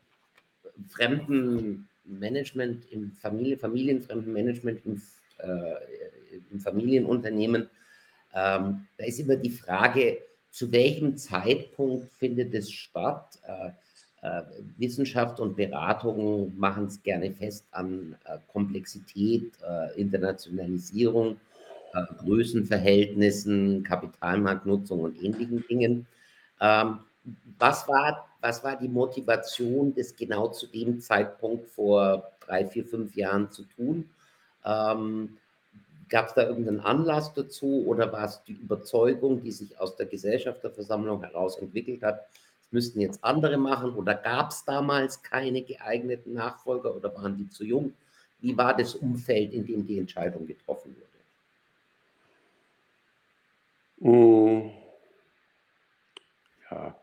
fremden 0.89 1.87
Management 2.05 2.91
im 2.91 3.11
Familie, 3.13 3.57
familienfremden 3.57 4.33
Management 4.33 4.85
im, 4.85 5.01
äh, 5.37 5.75
im 6.51 6.59
Familienunternehmen, 6.59 7.69
ähm, 8.33 8.87
da 8.97 9.05
ist 9.05 9.19
immer 9.19 9.35
die 9.35 9.51
Frage, 9.51 10.19
zu 10.49 10.71
welchem 10.71 11.17
Zeitpunkt 11.17 12.11
findet 12.13 12.53
es 12.53 12.71
statt? 12.71 13.39
Äh, 13.47 13.71
äh, 14.23 14.41
Wissenschaft 14.77 15.41
und 15.41 15.57
Beratung 15.57 16.57
machen 16.57 16.85
es 16.85 17.03
gerne 17.03 17.31
fest 17.33 17.65
an 17.71 18.15
äh, 18.23 18.37
Komplexität, 18.51 19.51
äh, 19.67 19.99
Internationalisierung, 19.99 21.37
Größenverhältnissen, 22.01 23.83
Kapitalmarktnutzung 23.83 25.01
und 25.01 25.21
ähnlichen 25.21 25.65
Dingen. 25.67 26.07
Ähm, 26.59 26.99
was, 27.57 27.87
war, 27.87 28.27
was 28.41 28.63
war 28.63 28.75
die 28.77 28.89
Motivation, 28.89 29.93
das 29.95 30.15
genau 30.15 30.47
zu 30.47 30.67
dem 30.67 30.99
Zeitpunkt 30.99 31.67
vor 31.69 32.31
drei, 32.45 32.65
vier, 32.65 32.85
fünf 32.85 33.15
Jahren 33.15 33.51
zu 33.51 33.63
tun? 33.63 34.09
Ähm, 34.65 35.37
Gab 36.09 36.27
es 36.27 36.35
da 36.35 36.43
irgendeinen 36.43 36.81
Anlass 36.81 37.33
dazu 37.33 37.85
oder 37.87 38.11
war 38.11 38.25
es 38.25 38.43
die 38.43 38.53
Überzeugung, 38.53 39.41
die 39.41 39.51
sich 39.51 39.79
aus 39.79 39.95
der 39.95 40.05
Gesellschafterversammlung 40.05 41.23
heraus 41.23 41.57
entwickelt 41.57 42.03
hat, 42.03 42.27
müssten 42.69 43.01
jetzt 43.01 43.23
andere 43.23 43.57
machen 43.57 43.95
oder 43.95 44.13
gab 44.13 44.51
es 44.51 44.63
damals 44.63 45.23
keine 45.23 45.63
geeigneten 45.63 46.33
Nachfolger 46.33 46.95
oder 46.95 47.15
waren 47.15 47.37
die 47.37 47.49
zu 47.49 47.63
jung? 47.63 47.93
Wie 48.41 48.55
war 48.55 48.77
das 48.77 48.93
Umfeld, 48.93 49.53
in 49.53 49.65
dem 49.65 49.87
die 49.87 49.97
Entscheidung 49.97 50.45
getroffen 50.45 50.95
wurde? 50.95 51.12
Mm. 54.03 54.69
Ja, 56.69 56.95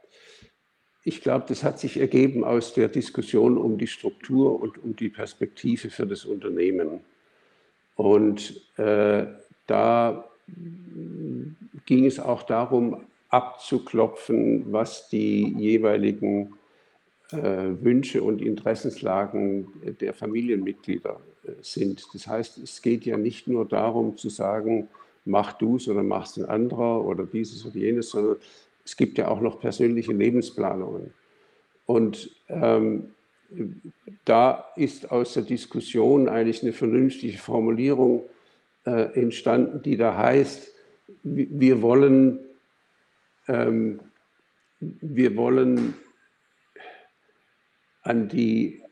ich 1.03 1.23
glaube, 1.23 1.47
das 1.49 1.65
hat 1.65 1.79
sich 1.79 1.99
ergeben 1.99 2.45
aus 2.45 2.75
der 2.75 2.89
Diskussion 2.89 3.57
um 3.57 3.79
die 3.79 3.87
Struktur 3.87 4.61
und 4.61 4.77
um 4.79 4.95
die 4.95 5.09
Perspektive 5.09 5.89
für 5.89 6.07
das 6.07 6.27
Unternehmen. 6.27 7.01
Und 7.97 8.61
äh, 8.77 9.27
da 9.67 10.25
ging 11.87 12.05
es 12.05 12.21
auch 12.21 12.43
darum, 12.43 13.07
abzuklopfen, 13.31 14.71
was 14.73 15.09
die 15.09 15.55
jeweiligen 15.57 16.55
äh, 17.31 17.37
Wünsche 17.37 18.23
und 18.23 18.43
Interessenslagen 18.43 19.69
der 20.01 20.13
Familienmitglieder 20.13 21.21
äh, 21.45 21.53
sind. 21.63 22.05
Das 22.13 22.27
heißt, 22.27 22.59
es 22.59 22.83
geht 22.83 23.07
ja 23.07 23.17
nicht 23.17 23.47
nur 23.49 23.67
darum 23.67 24.17
zu 24.17 24.29
sagen, 24.29 24.89
mach 25.25 25.53
du 25.55 25.77
es 25.77 25.89
oder 25.89 26.03
machst 26.03 26.39
ein 26.39 26.47
anderer 26.47 27.05
oder 27.05 27.27
dieses 27.27 27.65
oder 27.65 27.77
jenes, 27.77 28.11
sondern 28.11 28.37
es 28.85 28.97
gibt 28.97 29.19
ja 29.19 29.29
auch 29.29 29.41
noch 29.41 29.61
persönliche 29.61 30.13
Lebensplanungen. 30.13 31.13
Und 31.87 32.31
ähm, 32.49 33.11
da 34.25 34.67
ist 34.77 35.11
aus 35.11 35.35
der 35.35 35.43
Diskussion 35.43 36.29
eigentlich 36.29 36.63
eine 36.63 36.73
vernünftige 36.73 37.39
Formulierung 37.39 38.29
äh, 38.87 39.21
entstanden, 39.21 39.83
die 39.83 39.97
da 39.97 40.17
heißt, 40.17 40.73
wir 41.23 41.83
wollen, 41.83 42.39
ähm, 43.49 44.01
wir 44.79 45.37
wollen 45.37 45.95
an 48.03 48.29
die 48.29 48.83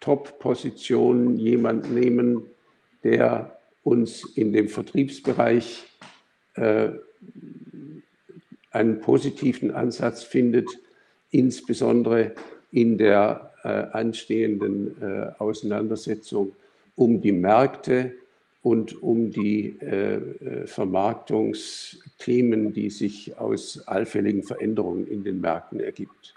Top-Position 0.00 1.36
jemand 1.38 1.90
nehmen, 1.90 2.42
der 3.02 3.53
uns 3.84 4.24
in 4.34 4.52
dem 4.52 4.68
Vertriebsbereich 4.68 5.84
äh, 6.54 6.88
einen 8.70 9.00
positiven 9.00 9.70
Ansatz 9.70 10.24
findet, 10.24 10.68
insbesondere 11.30 12.32
in 12.72 12.98
der 12.98 13.52
äh, 13.62 13.68
anstehenden 13.68 15.00
äh, 15.00 15.30
Auseinandersetzung 15.38 16.56
um 16.96 17.20
die 17.20 17.32
Märkte 17.32 18.12
und 18.62 19.02
um 19.02 19.30
die 19.30 19.76
Vermarktungsthemen, 20.64 22.72
die 22.72 22.88
sich 22.88 23.36
aus 23.36 23.86
allfälligen 23.86 24.44
Veränderungen 24.44 25.06
in 25.06 25.22
den 25.22 25.38
Märkten 25.40 25.80
ergibt. 25.80 26.34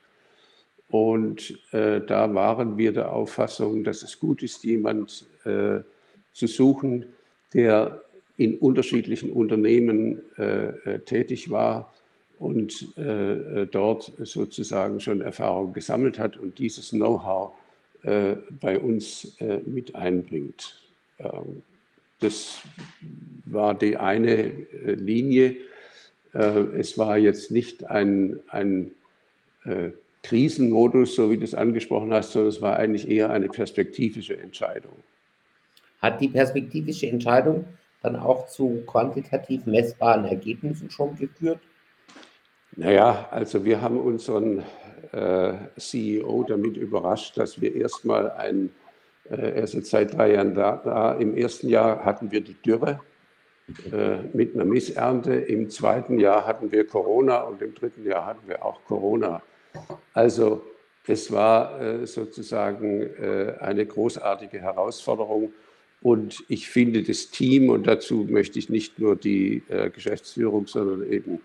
Und 0.90 1.58
da 1.72 2.34
waren 2.34 2.78
wir 2.78 2.92
der 2.92 3.14
Auffassung, 3.14 3.86
dass 3.86 4.02
es 4.02 4.20
gut 4.20 4.44
ist, 4.44 4.66
jemand 4.66 5.26
zu 6.34 6.48
suchen, 6.48 7.06
der 7.54 8.02
in 8.38 8.58
unterschiedlichen 8.58 9.32
Unternehmen 9.32 10.22
tätig 11.06 11.50
war, 11.50 11.92
und 12.40 12.94
äh, 12.98 13.62
äh, 13.62 13.68
dort 13.68 14.12
sozusagen 14.20 15.00
schon 15.00 15.22
Erfahrung 15.22 15.74
gesammelt 15.74 16.20
hat 16.20 16.38
und 16.38 16.60
dieses 16.60 16.90
Know-how 16.90 17.52
äh, 18.04 18.36
bei 18.60 18.80
uns 18.80 19.36
äh, 19.40 19.60
mit 19.66 19.96
einbringt. 19.96 20.80
Ähm, 21.20 21.64
das 22.20 22.62
war 23.46 23.78
die 23.78 23.98
eine 23.98 24.38
äh, 24.38 24.94
Linie. 24.94 25.58
Äh, 26.34 26.60
es 26.78 26.98
war 26.98 27.18
jetzt 27.18 27.52
nicht 27.52 27.86
ein, 27.86 28.40
ein 28.50 28.92
Krisenmodus, 30.24 31.16
so 31.16 31.30
wie 31.30 31.36
du 31.36 31.44
es 31.44 31.54
angesprochen 31.54 32.14
hast, 32.14 32.32
sondern 32.32 32.48
es 32.48 32.62
war 32.62 32.78
eigentlich 32.78 33.10
eher 33.10 33.32
eine 33.32 33.50
perspektivische 33.50 34.38
Entscheidung. 34.38 34.94
Hat 36.00 36.22
die 36.22 36.28
perspektivische 36.28 37.08
Entscheidung 37.08 37.66
dann 38.02 38.16
auch 38.16 38.48
zu 38.48 38.84
quantitativ 38.86 39.66
messbaren 39.66 40.26
Ergebnissen 40.26 40.90
schon 40.90 41.16
geführt? 41.16 41.60
Naja, 42.76 43.28
also 43.32 43.66
wir 43.66 43.82
haben 43.82 44.00
unseren 44.00 44.64
äh, 45.12 45.54
CEO 45.78 46.44
damit 46.48 46.78
überrascht, 46.78 47.38
dass 47.38 47.60
wir 47.60 47.76
erstmal 47.76 48.32
ein, 48.32 48.70
äh, 49.30 49.36
er 49.36 49.64
ist 49.64 49.74
jetzt 49.74 49.90
seit 49.90 50.14
drei 50.14 50.34
Jahren 50.34 50.54
da, 50.54 50.78
da, 50.84 51.14
im 51.14 51.36
ersten 51.36 51.70
Jahr 51.70 52.06
hatten 52.06 52.32
wir 52.32 52.42
die 52.42 52.54
Dürre 52.54 53.00
äh, 53.92 54.18
mit 54.34 54.54
einer 54.54 54.66
Missernte, 54.66 55.34
im 55.34 55.70
zweiten 55.70 56.20
Jahr 56.20 56.46
hatten 56.46 56.72
wir 56.72 56.86
Corona 56.88 57.42
und 57.42 57.62
im 57.62 57.74
dritten 57.74 58.06
Jahr 58.06 58.26
hatten 58.26 58.48
wir 58.48 58.64
auch 58.64 58.84
Corona. 58.86 59.42
Also 60.14 60.64
es 61.08 61.32
war 61.32 61.82
äh, 61.82 62.06
sozusagen 62.06 63.02
äh, 63.02 63.56
eine 63.60 63.86
großartige 63.86 64.60
Herausforderung. 64.60 65.54
Und 66.02 66.44
ich 66.48 66.70
finde 66.70 67.04
das 67.04 67.30
Team, 67.32 67.70
und 67.70 67.88
dazu 67.88 68.28
möchte 68.30 68.60
ich 68.60 68.70
nicht 68.70 69.00
nur 69.00 69.16
die 69.16 69.64
äh, 69.68 69.90
Geschäftsführung, 69.90 70.68
sondern 70.68 71.12
eben 71.12 71.40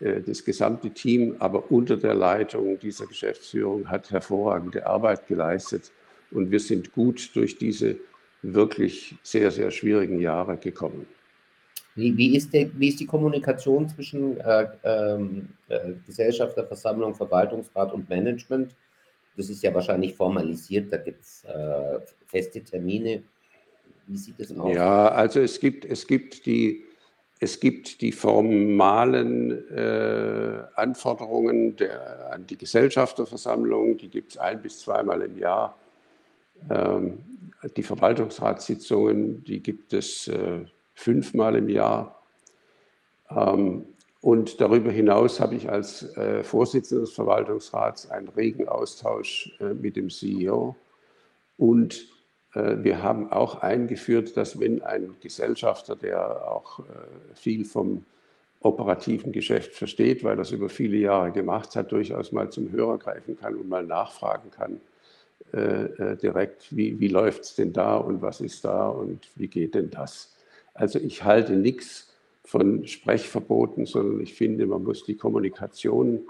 äh, 0.00 0.20
das 0.20 0.44
gesamte 0.44 0.90
Team, 0.90 1.36
aber 1.38 1.70
unter 1.70 1.96
der 1.96 2.14
Leitung 2.14 2.78
dieser 2.78 3.06
Geschäftsführung 3.06 3.88
hat 3.88 4.10
hervorragende 4.10 4.86
Arbeit 4.86 5.26
geleistet 5.26 5.92
und 6.30 6.50
wir 6.50 6.60
sind 6.60 6.92
gut 6.92 7.30
durch 7.34 7.58
diese 7.58 7.96
wirklich 8.42 9.16
sehr, 9.22 9.50
sehr 9.50 9.70
schwierigen 9.70 10.20
Jahre 10.20 10.56
gekommen. 10.56 11.06
Wie, 11.94 12.16
wie, 12.16 12.36
ist, 12.36 12.54
der, 12.54 12.70
wie 12.78 12.88
ist 12.88 13.00
die 13.00 13.06
Kommunikation 13.06 13.88
zwischen 13.88 14.38
äh, 14.38 14.68
ähm, 14.84 15.48
äh, 15.68 15.94
Gesellschafterversammlung, 16.06 17.14
Verwaltungsrat 17.14 17.92
und 17.92 18.08
Management? 18.08 18.76
Das 19.36 19.50
ist 19.50 19.62
ja 19.64 19.74
wahrscheinlich 19.74 20.14
formalisiert, 20.14 20.92
da 20.92 20.96
gibt 20.96 21.22
es 21.22 21.44
äh, 21.44 21.98
feste 22.26 22.62
Termine. 22.62 23.22
Wie 24.08 24.16
sieht 24.16 24.40
das 24.40 24.56
aus? 24.58 24.74
Ja, 24.74 25.08
also 25.08 25.40
es 25.40 25.60
gibt, 25.60 25.84
es 25.84 26.06
gibt 26.06 26.46
die 26.46 26.84
es 27.40 27.60
gibt 27.60 28.00
die 28.00 28.10
formalen 28.10 29.68
äh, 29.70 30.64
Anforderungen 30.74 31.76
der, 31.76 32.32
an 32.32 32.46
die 32.46 32.56
Gesellschafterversammlung, 32.58 33.96
die 33.96 34.08
gibt 34.08 34.32
es 34.32 34.38
ein 34.38 34.60
bis 34.60 34.80
zweimal 34.80 35.22
im 35.22 35.38
Jahr. 35.38 35.78
Ähm, 36.68 37.18
die 37.76 37.82
Verwaltungsratssitzungen, 37.84 39.44
die 39.44 39.62
gibt 39.62 39.92
es 39.92 40.26
äh, 40.26 40.64
fünfmal 40.94 41.56
im 41.56 41.68
Jahr. 41.68 42.20
Ähm, 43.30 43.84
und 44.20 44.60
darüber 44.60 44.90
hinaus 44.90 45.38
habe 45.38 45.54
ich 45.54 45.68
als 45.70 46.16
äh, 46.16 46.42
Vorsitzender 46.42 47.02
des 47.04 47.12
Verwaltungsrats 47.12 48.10
einen 48.10 48.28
regen 48.28 48.68
Austausch 48.68 49.56
äh, 49.60 49.74
mit 49.74 49.94
dem 49.94 50.10
CEO 50.10 50.74
und 51.56 52.08
wir 52.82 53.02
haben 53.02 53.30
auch 53.30 53.62
eingeführt, 53.62 54.36
dass 54.36 54.58
wenn 54.58 54.82
ein 54.82 55.14
Gesellschafter, 55.20 55.96
der 55.96 56.50
auch 56.50 56.80
äh, 56.80 56.82
viel 57.34 57.64
vom 57.64 58.04
operativen 58.60 59.32
Geschäft 59.32 59.74
versteht, 59.74 60.24
weil 60.24 60.38
es 60.40 60.50
über 60.50 60.68
viele 60.68 60.96
Jahre 60.96 61.30
gemacht 61.30 61.76
hat, 61.76 61.92
durchaus 61.92 62.32
mal 62.32 62.50
zum 62.50 62.72
Hörer 62.72 62.98
greifen 62.98 63.38
kann 63.38 63.54
und 63.54 63.68
mal 63.68 63.84
nachfragen 63.84 64.50
kann 64.50 64.80
äh, 65.52 65.84
äh 65.84 66.16
direkt, 66.16 66.74
wie, 66.76 66.98
wie 66.98 67.08
läuft 67.08 67.44
es 67.44 67.54
denn 67.54 67.72
da 67.72 67.96
und 67.96 68.20
was 68.20 68.40
ist 68.40 68.64
da 68.64 68.88
und 68.88 69.28
wie 69.36 69.48
geht 69.48 69.74
denn 69.74 69.90
das. 69.90 70.34
Also 70.74 70.98
ich 70.98 71.24
halte 71.24 71.54
nichts 71.54 72.08
von 72.44 72.86
Sprechverboten, 72.86 73.84
sondern 73.84 74.20
ich 74.20 74.34
finde, 74.34 74.66
man 74.66 74.82
muss 74.82 75.04
die 75.04 75.16
Kommunikation, 75.16 76.26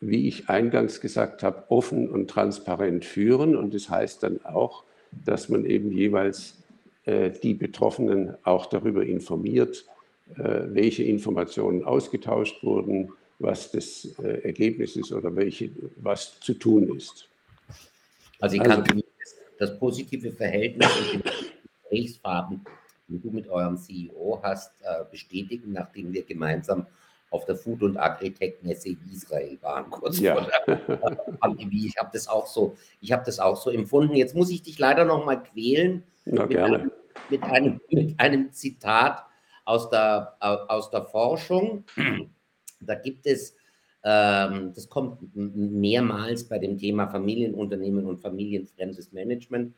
wie 0.00 0.26
ich 0.26 0.48
eingangs 0.48 1.00
gesagt 1.00 1.42
habe, 1.42 1.64
offen 1.68 2.08
und 2.08 2.28
transparent 2.30 3.04
führen. 3.04 3.54
Und 3.54 3.74
das 3.74 3.90
heißt 3.90 4.22
dann 4.22 4.44
auch, 4.44 4.84
dass 5.24 5.48
man 5.48 5.64
eben 5.64 5.92
jeweils 5.92 6.64
äh, 7.04 7.30
die 7.30 7.54
Betroffenen 7.54 8.34
auch 8.44 8.66
darüber 8.66 9.04
informiert, 9.04 9.84
äh, 10.36 10.60
welche 10.68 11.02
Informationen 11.02 11.84
ausgetauscht 11.84 12.62
wurden, 12.62 13.12
was 13.38 13.70
das 13.72 14.06
äh, 14.22 14.42
Ergebnis 14.42 14.96
ist 14.96 15.12
oder 15.12 15.34
welche, 15.36 15.70
was 15.96 16.40
zu 16.40 16.54
tun 16.54 16.96
ist. 16.96 17.28
Also 18.40 18.56
ich 18.56 18.62
kann 18.62 18.82
also, 18.82 19.00
das 19.58 19.78
positive 19.78 20.32
Verhältnis 20.32 20.88
und 21.12 21.24
die 21.24 21.30
Gesprächsfaden, 21.82 22.64
die 23.08 23.20
du 23.20 23.30
mit 23.30 23.48
eurem 23.48 23.76
CEO 23.76 24.40
hast, 24.42 24.72
bestätigen, 25.10 25.72
nachdem 25.72 26.12
wir 26.12 26.22
gemeinsam 26.24 26.86
auf 27.34 27.46
der 27.46 27.56
Food- 27.56 27.82
und 27.82 27.96
Agritech-Messe 27.96 28.96
Israel 29.12 29.58
waren, 29.60 29.90
kurz 29.90 30.20
ja. 30.20 30.36
vor 30.36 30.48
der 30.68 30.76
Pandemie. 31.40 31.86
Ich 31.86 31.96
habe 31.98 32.10
das 32.12 32.28
auch 32.28 32.46
so, 32.46 32.76
ich 33.00 33.10
habe 33.10 33.24
das 33.26 33.40
auch 33.40 33.56
so 33.56 33.70
empfunden. 33.70 34.14
Jetzt 34.14 34.36
muss 34.36 34.50
ich 34.50 34.62
dich 34.62 34.78
leider 34.78 35.04
noch 35.04 35.26
mal 35.26 35.42
quälen. 35.42 36.04
Na, 36.24 36.46
mit, 36.46 36.56
einem, 36.56 36.92
mit, 37.30 37.42
einem, 37.42 37.80
mit 37.90 38.20
einem 38.20 38.52
Zitat 38.52 39.24
aus 39.64 39.90
der, 39.90 40.36
aus 40.40 40.90
der 40.90 41.02
Forschung. 41.06 41.84
Da 42.78 42.94
gibt 42.94 43.26
es, 43.26 43.56
ähm, 44.04 44.72
das 44.72 44.88
kommt 44.88 45.34
mehrmals 45.34 46.48
bei 46.48 46.60
dem 46.60 46.78
Thema 46.78 47.08
Familienunternehmen 47.08 48.06
und 48.06 48.18
familienfremdes 48.18 49.10
Management, 49.10 49.74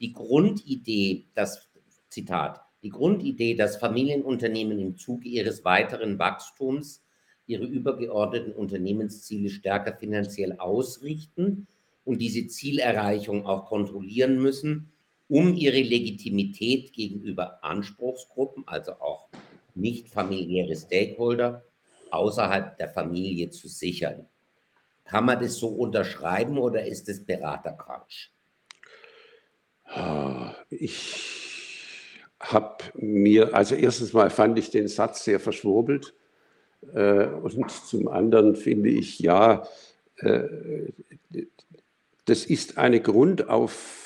die 0.00 0.12
Grundidee, 0.12 1.24
das 1.34 1.68
Zitat, 2.10 2.60
die 2.82 2.90
Grundidee, 2.90 3.54
dass 3.54 3.76
Familienunternehmen 3.76 4.78
im 4.78 4.96
Zuge 4.96 5.28
ihres 5.28 5.64
weiteren 5.64 6.18
Wachstums 6.18 7.02
ihre 7.46 7.64
übergeordneten 7.64 8.52
Unternehmensziele 8.52 9.50
stärker 9.50 9.96
finanziell 9.96 10.58
ausrichten 10.58 11.66
und 12.04 12.18
diese 12.18 12.46
Zielerreichung 12.46 13.46
auch 13.46 13.66
kontrollieren 13.66 14.40
müssen, 14.40 14.92
um 15.28 15.54
ihre 15.54 15.80
Legitimität 15.80 16.92
gegenüber 16.92 17.62
Anspruchsgruppen, 17.64 18.64
also 18.66 18.92
auch 18.92 19.28
nicht 19.74 20.08
familiäre 20.08 20.76
Stakeholder, 20.76 21.64
außerhalb 22.10 22.76
der 22.76 22.90
Familie 22.90 23.50
zu 23.50 23.68
sichern. 23.68 24.26
Kann 25.04 25.24
man 25.24 25.40
das 25.40 25.56
so 25.56 25.68
unterschreiben 25.68 26.58
oder 26.58 26.84
ist 26.86 27.08
es 27.08 27.24
Beraterquatsch? 27.24 28.28
Ich 30.70 31.51
habe 32.42 32.84
mir, 32.94 33.54
also 33.54 33.74
erstens 33.74 34.12
mal 34.12 34.30
fand 34.30 34.58
ich 34.58 34.70
den 34.70 34.88
Satz 34.88 35.24
sehr 35.24 35.40
verschwurbelt 35.40 36.14
äh, 36.94 37.26
und 37.26 37.70
zum 37.70 38.08
anderen 38.08 38.56
finde 38.56 38.90
ich, 38.90 39.18
ja, 39.20 39.66
äh, 40.16 40.42
das 42.26 42.44
ist 42.44 42.78
eine 42.78 43.00
Grundauf 43.00 44.02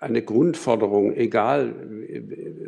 eine 0.00 0.22
Grundforderung, 0.22 1.14
egal 1.14 1.72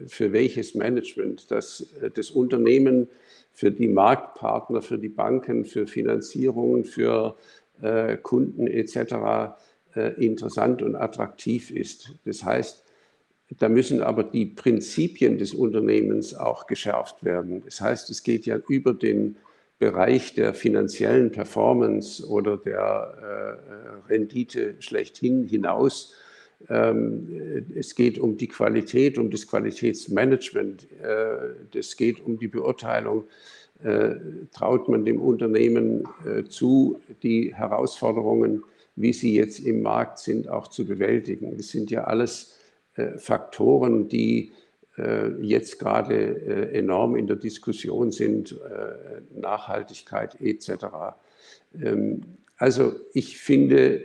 für 0.07 0.33
welches 0.33 0.75
Management, 0.75 1.51
dass 1.51 1.87
das 2.15 2.31
Unternehmen 2.31 3.09
für 3.53 3.73
die 3.73 3.89
Marktpartner, 3.89 4.83
für 4.83 4.99
die 4.99 5.09
Banken, 5.09 5.65
für 5.65 5.87
Finanzierungen, 5.87 6.85
für 6.85 7.37
äh, 7.83 8.17
Kunden 8.19 8.67
etc. 8.69 9.57
Äh, 9.97 10.25
interessant 10.25 10.83
und 10.83 10.95
attraktiv 10.95 11.71
ist. 11.71 12.13
Das 12.25 12.45
heißt, 12.45 12.85
da 13.59 13.69
müssen 13.69 14.03
aber 14.03 14.25
die 14.25 14.47
Prinzipien 14.47 15.39
des 15.39 15.55
Unternehmens 15.55 16.35
auch 16.35 16.67
geschärft 16.67 17.25
werden. 17.25 17.63
Das 17.65 17.81
heißt, 17.81 18.11
es 18.11 18.23
geht 18.23 18.47
ja 18.47 18.59
über 18.69 18.93
den 18.93 19.37
Bereich 19.79 20.35
der 20.35 20.55
finanziellen 20.55 21.31
Performance 21.31 22.27
oder 22.27 22.57
der 22.57 23.59
äh, 24.09 24.13
Rendite 24.13 24.75
schlechthin 24.81 25.45
hinaus 25.45 26.15
ähm, 26.69 27.65
es 27.75 27.95
geht 27.95 28.19
um 28.19 28.37
die 28.37 28.49
Qualität, 28.49 29.19
um 29.19 29.31
das 29.31 29.47
Qualitätsmanagement. 29.47 30.89
Äh, 31.03 31.79
es 31.79 31.97
geht 31.97 32.25
um 32.25 32.39
die 32.39 32.49
Beurteilung. 32.49 33.25
Äh, 33.83 34.17
traut 34.53 34.89
man 34.89 35.05
dem 35.05 35.21
Unternehmen 35.21 36.09
äh, 36.27 36.43
zu, 36.45 37.01
die 37.23 37.55
Herausforderungen, 37.55 38.65
wie 38.97 39.13
sie 39.13 39.37
jetzt 39.37 39.61
im 39.61 39.83
Markt 39.83 40.19
sind, 40.19 40.49
auch 40.49 40.67
zu 40.67 40.85
bewältigen? 40.85 41.57
Das 41.57 41.69
sind 41.69 41.91
ja 41.91 42.05
alles 42.05 42.58
Faktoren, 43.17 44.09
die 44.09 44.53
jetzt 45.41 45.79
gerade 45.79 46.73
enorm 46.73 47.15
in 47.15 47.29
der 47.29 47.37
Diskussion 47.37 48.11
sind, 48.11 48.59
Nachhaltigkeit 49.33 50.41
etc. 50.41 50.87
Ähm, 51.81 52.23
also 52.57 52.95
ich 53.13 53.39
finde, 53.39 54.05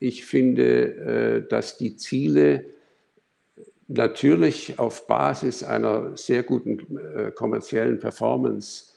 ich 0.00 0.24
finde, 0.24 1.44
äh, 1.44 1.48
dass 1.48 1.78
die 1.78 1.96
Ziele 1.96 2.64
natürlich 3.86 4.78
auf 4.78 5.06
Basis 5.06 5.62
einer 5.62 6.16
sehr 6.16 6.42
guten 6.42 6.98
äh, 6.98 7.30
kommerziellen 7.30 7.98
Performance 7.98 8.92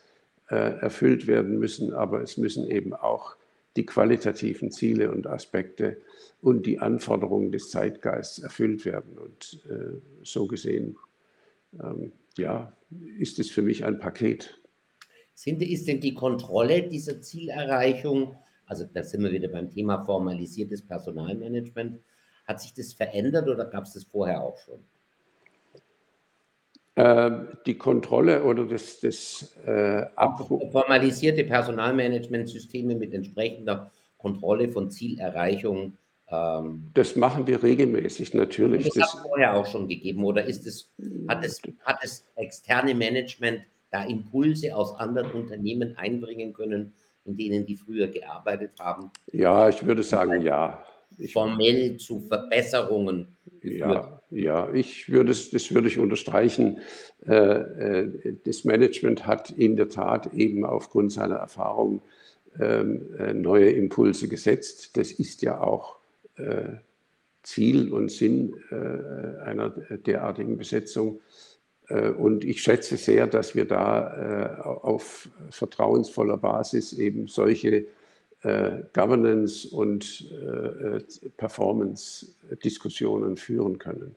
äh, 0.50 0.56
erfüllt 0.56 1.28
werden 1.28 1.60
müssen, 1.60 1.94
aber 1.94 2.22
es 2.22 2.38
müssen 2.38 2.70
eben 2.70 2.94
auch 2.94 3.36
die 3.76 3.86
qualitativen 3.86 4.72
Ziele 4.72 5.12
und 5.12 5.28
Aspekte 5.28 6.02
und 6.42 6.66
die 6.66 6.80
Anforderungen 6.80 7.52
des 7.52 7.70
Zeitgeists 7.70 8.40
erfüllt 8.40 8.84
werden. 8.86 9.18
Und 9.18 9.62
so 10.24 10.46
gesehen, 10.48 10.98
ähm, 11.82 12.12
ja, 12.38 12.76
ist 13.18 13.40
es 13.40 13.50
für 13.50 13.62
mich 13.62 13.86
ein 13.86 14.00
Paket. 14.00 14.60
Sind, 15.34 15.62
ist 15.62 15.88
denn 15.88 16.02
die 16.02 16.14
Kontrolle 16.14 16.84
dieser 16.90 17.22
Zielerreichung 17.22 18.36
also 18.72 18.86
da 18.86 19.04
sind 19.04 19.22
wir 19.22 19.34
wieder 19.34 19.50
beim 19.50 19.70
Thema 19.70 20.06
formalisiertes 20.06 20.82
Personalmanagement. 20.88 22.00
Hat 22.48 22.62
sich 22.62 22.74
das 22.74 22.94
verändert 22.94 23.50
oder 23.50 23.66
gab 23.66 23.84
es 23.84 23.92
das 23.92 24.06
vorher 24.06 24.42
auch 24.42 24.58
schon? 24.60 24.80
Ähm, 26.98 27.48
die 27.66 27.78
Kontrolle 27.78 28.44
oder 28.44 28.66
das, 28.66 29.00
das 29.00 29.56
äh, 29.66 30.06
Abruf. 30.16 30.72
Formalisierte 30.74 31.46
Personalmanagementsysteme 31.46 32.96
mit 32.96 33.14
entsprechender 33.14 33.90
Kontrolle 34.18 34.68
von 34.68 34.92
Zielerreichung. 34.92 35.98
Ähm, 36.28 36.92
das 36.94 37.16
machen 37.16 37.48
wir 37.48 37.64
regelmäßig 37.64 38.34
natürlich. 38.34 38.84
das, 38.84 38.94
das 38.96 39.14
hat 39.14 39.20
es 39.20 39.26
vorher 39.26 39.56
auch 39.56 39.66
schon 39.68 39.88
gegeben 39.88 40.26
oder 40.26 40.44
ist 40.44 40.68
es, 40.68 40.92
hat, 41.30 41.46
es, 41.46 41.62
hat 41.86 42.00
es 42.04 42.28
externe 42.36 42.94
Management 42.94 43.62
da 43.90 44.04
Impulse 44.04 44.76
aus 44.76 44.94
anderen 45.00 45.32
Unternehmen 45.32 45.98
einbringen 45.98 46.52
können, 46.52 46.94
in 47.24 47.38
denen 47.38 47.66
die 47.66 47.78
früher 47.78 48.08
gearbeitet 48.08 48.72
haben. 48.80 49.12
Ja, 49.32 49.70
ich 49.70 49.86
würde 49.86 50.04
sagen, 50.04 50.42
ja. 50.42 50.84
Formell 51.32 51.98
zu 51.98 52.22
Verbesserungen 52.22 53.28
geführt. 53.62 53.80
Ja, 53.80 54.22
ja, 54.32 54.74
ich 54.74 55.10
würde 55.10 55.32
es, 55.32 55.52
das 55.52 55.74
würde 55.74 55.88
ich 55.88 56.00
unterstreichen. 56.00 56.80
Äh, 57.28 57.34
äh, 57.34 58.38
das 58.46 58.64
Management 58.64 59.28
hat 59.28 59.52
in 59.52 59.76
der 59.76 59.90
Tat 59.90 60.34
eben 60.34 60.66
aufgrund 60.66 61.12
seiner 61.12 61.36
Erfahrung 61.36 62.02
ähm, 62.60 63.14
äh, 63.18 63.34
neue 63.34 63.70
Impulse 63.72 64.28
gesetzt. 64.28 64.98
Das 64.98 65.12
ist 65.12 65.42
ja 65.42 65.62
auch 65.62 65.98
Ziel 67.44 67.94
und 67.94 68.10
Sinn 68.10 68.56
einer 69.46 69.70
derartigen 69.70 70.58
Besetzung. 70.58 71.20
Und 72.18 72.44
ich 72.44 72.64
schätze 72.64 72.98
sehr, 72.98 73.28
dass 73.28 73.54
wir 73.54 73.66
da 73.66 74.80
auf 74.82 75.30
vertrauensvoller 75.52 76.38
Basis 76.38 76.94
eben 76.94 77.28
solche 77.28 77.86
Governance- 78.42 79.68
und 79.68 80.28
Performance-Diskussionen 81.38 83.38
führen 83.38 83.78
können. 83.78 84.16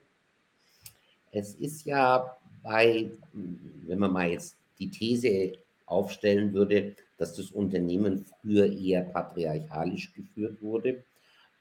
Es 1.31 1.55
ist 1.55 1.85
ja 1.85 2.37
bei, 2.63 3.11
wenn 3.33 3.99
man 3.99 4.13
mal 4.13 4.31
jetzt 4.31 4.57
die 4.79 4.91
These 4.91 5.53
aufstellen 5.87 6.55
würde, 6.55 6.95
dass 7.19 7.35
das 7.35 7.51
Unternehmen 7.51 8.25
früher 8.41 8.67
eher 8.67 9.03
patriarchalisch 9.03 10.15
geführt 10.15 10.63
wurde, 10.63 11.05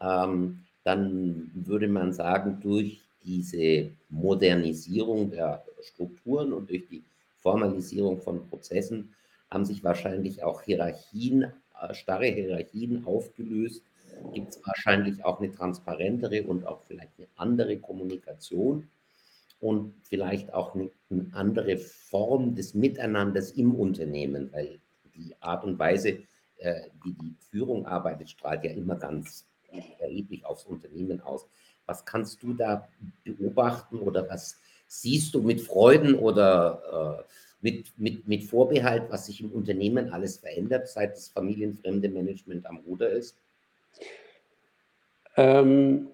ähm, 0.01 0.63
dann 0.83 1.51
würde 1.53 1.87
man 1.87 2.13
sagen, 2.13 2.59
durch 2.61 3.01
diese 3.23 3.89
Modernisierung 4.09 5.31
der 5.31 5.63
Strukturen 5.81 6.53
und 6.53 6.69
durch 6.69 6.87
die 6.89 7.03
Formalisierung 7.41 8.21
von 8.21 8.47
Prozessen 8.49 9.13
haben 9.49 9.65
sich 9.65 9.83
wahrscheinlich 9.83 10.43
auch 10.43 10.61
Hierarchien, 10.61 11.43
äh, 11.43 11.51
starre 11.91 12.27
Hierarchien 12.27 13.05
aufgelöst. 13.05 13.83
Gibt 14.33 14.49
es 14.51 14.61
wahrscheinlich 14.65 15.25
auch 15.25 15.39
eine 15.39 15.51
transparentere 15.51 16.43
und 16.43 16.65
auch 16.65 16.81
vielleicht 16.83 17.11
eine 17.17 17.27
andere 17.35 17.77
Kommunikation. 17.77 18.89
und 19.59 19.93
vielleicht 20.03 20.53
auch 20.53 20.75
eine, 20.75 20.89
eine 21.09 21.27
andere 21.31 21.77
Form 21.77 22.53
des 22.53 22.73
Miteinanders 22.73 23.51
im 23.51 23.73
Unternehmen, 23.73 24.51
weil 24.51 24.79
die 25.15 25.33
Art 25.39 25.63
und 25.63 25.79
Weise, 25.79 26.19
äh, 26.57 26.81
wie 27.01 27.13
die 27.13 27.35
Führung 27.49 27.85
arbeitet, 27.85 28.29
strahlt 28.29 28.65
ja 28.65 28.71
immer 28.71 28.97
ganz 28.97 29.45
erheblich 29.99 30.45
aufs 30.45 30.65
Unternehmen 30.65 31.21
aus. 31.21 31.47
Was 31.85 32.03
kannst 32.05 32.43
du 32.43 32.53
da 32.53 32.89
beobachten 33.23 33.99
oder 33.99 34.29
was 34.29 34.59
siehst 34.87 35.33
du 35.33 35.41
mit 35.41 35.61
Freuden 35.61 36.15
oder 36.15 37.19
äh, 37.19 37.23
mit, 37.63 37.97
mit, 37.97 38.27
mit 38.27 38.43
Vorbehalt, 38.43 39.03
was 39.09 39.25
sich 39.25 39.41
im 39.41 39.51
Unternehmen 39.51 40.11
alles 40.11 40.37
verändert, 40.37 40.87
seit 40.89 41.15
das 41.15 41.29
familienfremde 41.29 42.09
Management 42.09 42.65
am 42.65 42.77
Ruder 42.77 43.09
ist? 43.09 43.37
Ähm, 45.37 46.09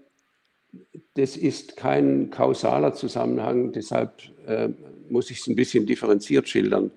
das 1.15 1.35
ist 1.35 1.75
kein 1.75 2.29
kausaler 2.29 2.93
Zusammenhang, 2.93 3.71
deshalb 3.71 4.21
äh, 4.45 4.69
muss 5.09 5.31
ich 5.31 5.39
es 5.39 5.47
ein 5.47 5.55
bisschen 5.55 5.87
differenziert 5.87 6.47
schildern. 6.47 6.91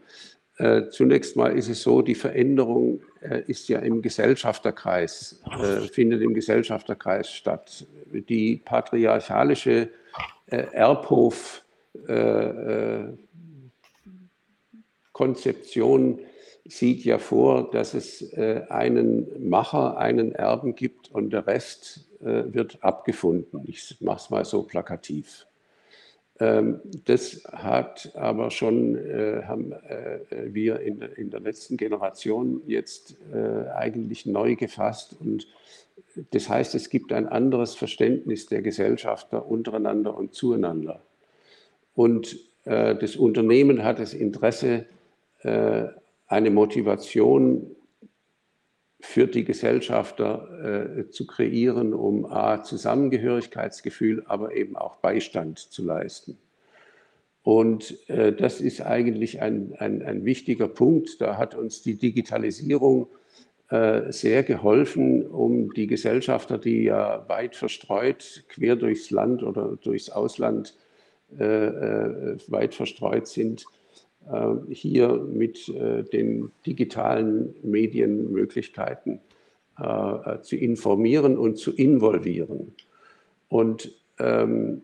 Äh, 0.59 0.91
zunächst 0.91 1.35
mal 1.35 1.57
ist 1.57 1.71
es 1.71 1.83
so, 1.83 2.03
die 2.03 2.15
Veränderung 2.15 3.01
äh, 3.23 3.43
ist 3.47 3.71
ja 3.71 3.79
im 3.79 4.03
Gesellschafterkreis, 4.03 5.41
äh, 5.51 5.81
findet 5.89 6.21
im 6.21 6.35
Gesellschafterkreis 6.35 7.31
statt. 7.31 7.87
Die 8.29 8.61
patriarchalische 8.63 9.89
äh, 10.47 10.57
Erbhof 10.73 11.65
äh, 12.07 13.05
Konzeption 15.13 16.19
sieht 16.65 17.05
ja 17.05 17.19
vor, 17.19 17.71
dass 17.71 17.95
es 17.95 18.23
äh, 18.33 18.63
einen 18.69 19.49
Macher, 19.49 19.97
einen 19.97 20.33
Erben 20.33 20.75
gibt 20.75 21.11
und 21.11 21.33
der 21.33 21.47
Rest 21.47 22.09
äh, 22.21 22.45
wird 22.53 22.79
abgefunden. 22.83 23.63
Ich 23.67 23.97
mache 24.01 24.19
es 24.19 24.31
mal 24.31 24.45
so 24.45 24.63
plakativ. 24.63 25.47
Ähm, 26.39 26.81
das 27.05 27.43
hat 27.53 28.13
aber 28.15 28.51
schon, 28.51 28.97
äh, 28.97 29.43
haben 29.45 29.75
wir 30.31 30.81
in, 30.81 31.31
der 31.31 31.41
letzten 31.41 31.77
Generation 31.77 32.63
jetzt 32.67 33.17
eigentlich 33.75 34.27
neu 34.27 34.57
gefasst 34.57 35.17
und 35.19 35.47
das 36.31 36.49
heißt, 36.49 36.75
es 36.75 36.91
gibt 36.91 37.13
ein 37.13 37.27
anderes 37.27 37.75
Verständnis 37.75 38.47
der 38.47 38.61
Gesellschafter 38.61 39.47
untereinander 39.47 40.15
und 40.17 40.35
zueinander. 40.35 41.03
Und 41.95 42.39
das 42.65 43.17
Unternehmen 43.17 43.83
hat 43.83 43.99
das 43.99 44.13
Interesse, 44.13 44.87
eine 45.45 46.51
Motivation 46.51 47.75
für 49.03 49.27
die 49.27 49.45
Gesellschafter 49.45 50.97
äh, 51.01 51.11
zu 51.11 51.27
kreieren, 51.27 51.93
um 51.93 52.25
A, 52.25 52.63
Zusammengehörigkeitsgefühl, 52.63 54.23
aber 54.27 54.55
eben 54.55 54.77
auch 54.77 54.97
Beistand 54.97 55.59
zu 55.59 55.85
leisten. 55.85 56.39
Und 57.43 58.09
äh, 58.09 58.33
das 58.33 58.61
ist 58.61 58.81
eigentlich 58.81 59.43
ein, 59.43 59.75
ein, 59.79 60.03
ein, 60.03 60.25
wichtiger 60.25 60.69
Punkt. 60.69 61.21
Da 61.21 61.37
hat 61.37 61.57
uns 61.57 61.83
die 61.83 61.97
Digitalisierung 61.97 63.09
äh, 63.71 64.13
sehr 64.13 64.45
geholfen, 64.45 65.27
um 65.27 65.75
die 65.75 65.89
Gesellschafter, 65.89 66.57
die 66.57 66.85
ja 66.85 67.29
weit 67.29 67.57
verstreut, 67.57 68.45
quer 68.49 68.77
durchs 68.77 69.11
Land 69.11 69.43
oder 69.43 69.77
durchs 69.83 70.11
Ausland 70.11 70.77
äh, 71.37 71.45
äh, 71.45 72.39
weit 72.47 72.75
verstreut 72.75 73.27
sind, 73.27 73.63
äh, 73.63 73.82
hier 74.71 75.09
mit 75.15 75.69
äh, 75.69 76.05
den 76.05 76.51
digitalen 76.65 77.55
Medienmöglichkeiten 77.63 79.21
äh, 79.79 80.39
zu 80.41 80.57
informieren 80.57 81.37
und 81.37 81.59
zu 81.59 81.73
involvieren. 81.73 82.75
Und 83.49 83.93
ähm, 84.19 84.83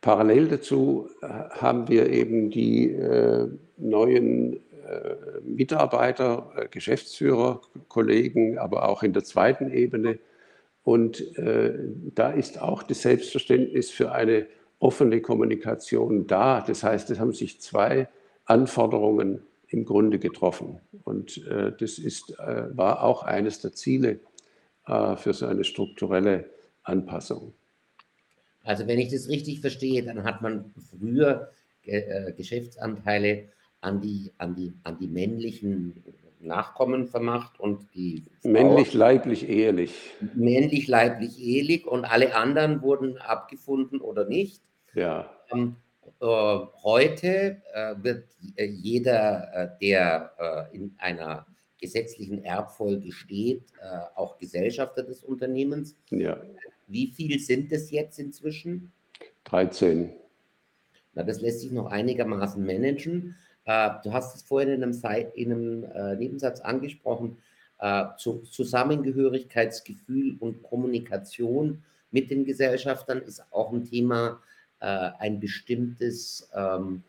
parallel 0.00 0.48
dazu 0.48 1.08
haben 1.22 1.88
wir 1.88 2.08
eben 2.10 2.50
die 2.50 2.92
äh, 2.92 3.48
neuen 3.76 4.54
äh, 4.54 4.60
Mitarbeiter, 5.42 6.52
äh, 6.56 6.68
Geschäftsführer, 6.68 7.60
Kollegen, 7.88 8.58
aber 8.58 8.88
auch 8.88 9.02
in 9.02 9.12
der 9.12 9.24
zweiten 9.24 9.70
Ebene. 9.72 10.18
Und 10.84 11.24
da 11.34 12.30
ist 12.30 12.62
auch 12.62 12.84
das 12.84 13.02
Selbstverständnis 13.02 13.90
für 13.90 14.12
eine 14.12 14.46
offene 14.78 15.20
Kommunikation 15.20 16.28
da. 16.28 16.60
Das 16.64 16.84
heißt, 16.84 17.10
es 17.10 17.18
haben 17.18 17.32
sich 17.32 17.60
zwei 17.60 18.06
Anforderungen 18.46 19.42
im 19.68 19.84
Grunde 19.84 20.18
getroffen. 20.18 20.80
Und 21.04 21.44
äh, 21.46 21.72
das 21.78 21.98
ist, 21.98 22.30
äh, 22.38 22.76
war 22.76 23.02
auch 23.02 23.22
eines 23.22 23.60
der 23.60 23.72
Ziele 23.72 24.20
äh, 24.86 25.16
für 25.16 25.34
so 25.34 25.46
eine 25.46 25.64
strukturelle 25.64 26.48
Anpassung. 26.82 27.52
Also 28.62 28.86
wenn 28.86 28.98
ich 28.98 29.10
das 29.10 29.28
richtig 29.28 29.60
verstehe, 29.60 30.02
dann 30.02 30.24
hat 30.24 30.42
man 30.42 30.72
früher 30.90 31.50
äh, 31.82 32.32
Geschäftsanteile 32.32 33.48
an 33.80 34.00
die, 34.00 34.32
an, 34.38 34.54
die, 34.54 34.74
an 34.82 34.98
die 34.98 35.06
männlichen 35.06 36.02
Nachkommen 36.40 37.06
vermacht 37.06 37.58
und 37.60 37.88
die 37.94 38.24
männlich, 38.42 38.92
leiblich, 38.94 39.48
ehelich. 39.48 39.92
Männlich, 40.34 40.86
leiblich, 40.86 41.40
ehelich 41.40 41.86
und 41.86 42.04
alle 42.04 42.34
anderen 42.34 42.82
wurden 42.82 43.18
abgefunden 43.18 44.00
oder 44.00 44.26
nicht. 44.26 44.62
Ja. 44.94 45.30
Ähm, 45.50 45.76
äh, 45.78 45.85
heute 46.20 47.62
äh, 47.72 47.94
wird 48.02 48.24
äh, 48.56 48.64
jeder, 48.64 49.78
der 49.80 50.68
in 50.72 50.92
einer 50.98 51.46
gesetzlichen 51.78 52.44
Erbfolge 52.44 53.12
steht, 53.12 53.62
auch 54.14 54.38
Gesellschafter 54.38 55.02
des 55.02 55.22
Unternehmens. 55.22 55.94
Ja. 56.10 56.40
Wie 56.86 57.08
viel 57.08 57.38
sind 57.38 57.70
es 57.70 57.90
jetzt 57.90 58.18
inzwischen? 58.18 58.92
13. 59.44 60.10
Na, 61.14 61.22
das 61.22 61.42
lässt 61.42 61.60
sich 61.60 61.70
noch 61.70 61.84
einigermaßen 61.86 62.64
managen. 62.64 63.36
Du 63.66 64.12
hast 64.12 64.34
es 64.34 64.42
vorhin 64.42 64.70
in 64.70 64.82
einem, 64.82 64.98
in 65.34 65.52
einem 65.52 66.18
Nebensatz 66.18 66.60
angesprochen. 66.60 67.36
Zusammengehörigkeitsgefühl 68.16 70.36
und 70.40 70.62
Kommunikation 70.62 71.84
mit 72.10 72.30
den 72.30 72.46
Gesellschaftern 72.46 73.18
ist 73.18 73.42
auch 73.50 73.70
ein 73.72 73.84
Thema, 73.84 74.30
äh, 74.30 74.36
ein 74.84 75.40
bestimmtes 75.40 76.50
ähm, 76.54 77.02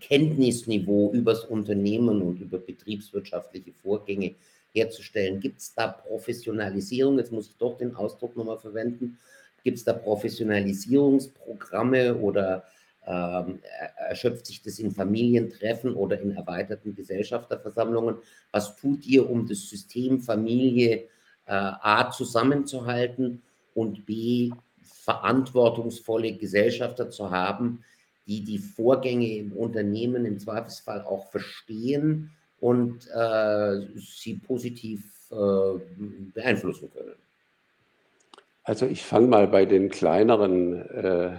Kenntnisniveau 0.00 1.12
über 1.12 1.32
das 1.32 1.44
Unternehmen 1.44 2.22
und 2.22 2.40
über 2.40 2.58
betriebswirtschaftliche 2.58 3.72
Vorgänge 3.72 4.34
herzustellen. 4.72 5.40
Gibt 5.40 5.60
es 5.60 5.74
da 5.74 5.88
Professionalisierung? 5.88 7.18
Jetzt 7.18 7.32
muss 7.32 7.48
ich 7.48 7.56
doch 7.56 7.76
den 7.76 7.94
Ausdruck 7.94 8.34
nochmal 8.36 8.58
verwenden. 8.58 9.18
Gibt 9.62 9.76
es 9.78 9.84
da 9.84 9.92
Professionalisierungsprogramme 9.92 12.16
oder 12.16 12.64
ähm, 13.06 13.60
erschöpft 14.08 14.46
sich 14.46 14.62
das 14.62 14.78
in 14.78 14.90
Familientreffen 14.90 15.94
oder 15.94 16.18
in 16.20 16.30
erweiterten 16.32 16.94
Gesellschafterversammlungen? 16.94 18.16
Was 18.50 18.76
tut 18.76 19.06
ihr, 19.06 19.28
um 19.28 19.46
das 19.46 19.68
System 19.68 20.20
Familie 20.20 21.08
äh, 21.46 21.52
A 21.52 22.10
zusammenzuhalten 22.10 23.42
und 23.74 24.06
B 24.06 24.50
verantwortungsvolle 25.04 26.32
Gesellschafter 26.34 27.10
zu 27.10 27.30
haben, 27.30 27.84
die 28.26 28.42
die 28.42 28.58
Vorgänge 28.58 29.36
im 29.36 29.52
Unternehmen 29.52 30.24
im 30.24 30.38
Zweifelsfall 30.38 31.02
auch 31.02 31.30
verstehen 31.30 32.30
und 32.58 33.06
äh, 33.14 33.80
sie 33.96 34.40
positiv 34.46 35.04
äh, 35.30 35.78
beeinflussen 36.32 36.90
können. 36.90 37.16
Also 38.62 38.86
ich 38.86 39.02
fange 39.02 39.26
mal 39.26 39.46
bei 39.46 39.66
den 39.66 39.90
kleineren 39.90 40.88
äh, 40.88 41.36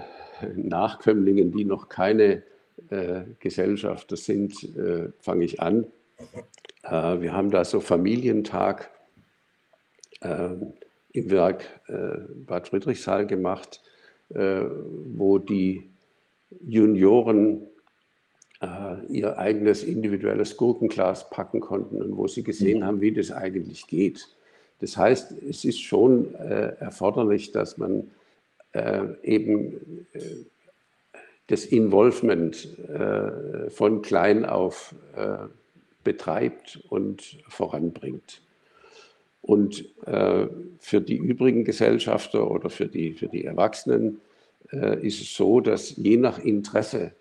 Nachkömmlingen, 0.56 1.52
die 1.52 1.66
noch 1.66 1.90
keine 1.90 2.44
äh, 2.92 3.24
Gesellschafter 3.40 4.16
sind, 4.16 4.62
äh, 4.78 5.12
fange 5.20 5.46
ich 5.46 5.60
an. 5.60 5.88
Äh, 6.84 7.22
wir 7.22 7.34
haben 7.34 7.50
da 7.50 7.66
so 7.66 7.80
Familientag. 7.80 8.92
Im 11.16 11.32
Werk 11.32 11.64
äh, 11.88 12.18
Bad 12.46 12.68
Friedrichshall 12.68 13.26
gemacht, 13.26 13.82
äh, 14.34 14.62
wo 15.14 15.38
die 15.38 15.90
Junioren 16.66 17.68
äh, 18.62 19.06
ihr 19.08 19.38
eigenes 19.38 19.84
individuelles 19.84 20.58
Gurkenglas 20.58 21.30
packen 21.30 21.62
konnten 21.62 22.02
und 22.02 22.18
wo 22.18 22.28
sie 22.28 22.44
gesehen 22.44 22.80
mhm. 22.80 22.84
haben, 22.84 23.02
wie 23.02 23.14
das 23.14 23.32
eigentlich 23.32 23.88
geht. 23.88 24.28
Das 24.80 24.98
heißt, 24.98 25.32
es 25.50 25.64
ist 25.64 25.82
schon 25.82 26.36
äh, 26.36 26.76
erforderlich, 26.80 27.52
dass 27.52 27.78
man 27.78 28.12
äh, 28.74 29.04
eben 29.24 30.06
äh, 30.14 30.20
das 31.48 31.64
Involvement 31.64 32.76
von 33.70 34.02
klein 34.02 34.46
auf 34.46 34.96
betreibt 36.04 36.80
und 36.90 37.38
voranbringt. 37.48 38.42
Und 39.46 39.86
äh, 40.08 40.48
für 40.80 41.02
die 41.02 41.18
übrigen 41.18 41.66
Gesellschafter 41.66 42.50
oder 42.50 42.72
für 42.72 42.88
die, 42.88 43.14
für 43.14 43.28
die 43.28 43.46
Erwachsenen 43.46 44.20
äh, 44.72 45.06
ist 45.06 45.22
es 45.22 45.36
so, 45.36 45.62
dass 45.62 45.96
je 45.98 46.18
nach 46.18 46.44
Interesse 46.44 47.12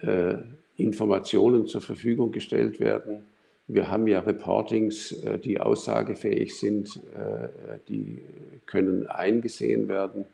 äh, 0.00 0.34
Informationen 0.76 1.66
zur 1.66 1.80
Verfügung 1.80 2.30
gestellt 2.30 2.78
werden. 2.78 3.24
Wir 3.66 3.90
haben 3.90 4.06
ja 4.06 4.20
Reportings, 4.20 5.10
äh, 5.10 5.40
die 5.40 5.58
aussagefähig 5.58 6.56
sind, 6.56 7.00
äh, 7.16 7.48
die 7.88 8.22
können 8.66 9.08
eingesehen 9.08 9.88
werden. 9.88 10.24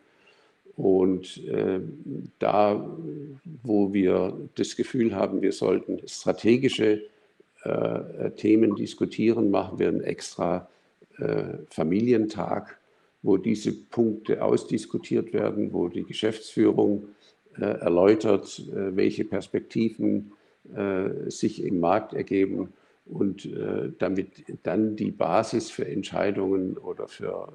Und 0.76 1.43
äh, 1.47 1.80
da, 2.39 2.87
wo 3.62 3.95
wir 3.95 4.37
das 4.55 4.76
Gefühl 4.76 5.14
haben, 5.14 5.41
wir 5.41 5.53
sollten 5.53 6.07
strategische 6.07 7.05
Themen 8.39 8.74
diskutieren, 8.74 9.53
machen 9.53 9.78
wir 9.78 9.87
einen 9.87 10.01
extra 10.01 10.68
Familientag, 11.69 12.79
wo 13.23 13.37
diese 13.37 13.73
Punkte 13.73 14.43
ausdiskutiert 14.43 15.33
werden, 15.33 15.73
wo 15.73 15.89
die 15.89 16.05
Geschäftsführung 16.05 17.09
äh, 17.59 17.65
erläutert, 17.65 18.59
äh, 18.59 18.97
welche 18.97 19.25
Perspektiven 19.25 20.33
äh, 20.75 21.31
sich 21.31 21.63
im 21.63 21.81
Markt 21.81 22.15
ergeben 22.15 22.73
und 23.07 23.45
äh, 23.47 23.91
damit 23.99 24.45
dann 24.63 24.97
die 24.97 25.11
Basis 25.11 25.71
für 25.71 25.87
Entscheidungen 25.87 26.79
oder 26.79 27.09
für 27.09 27.53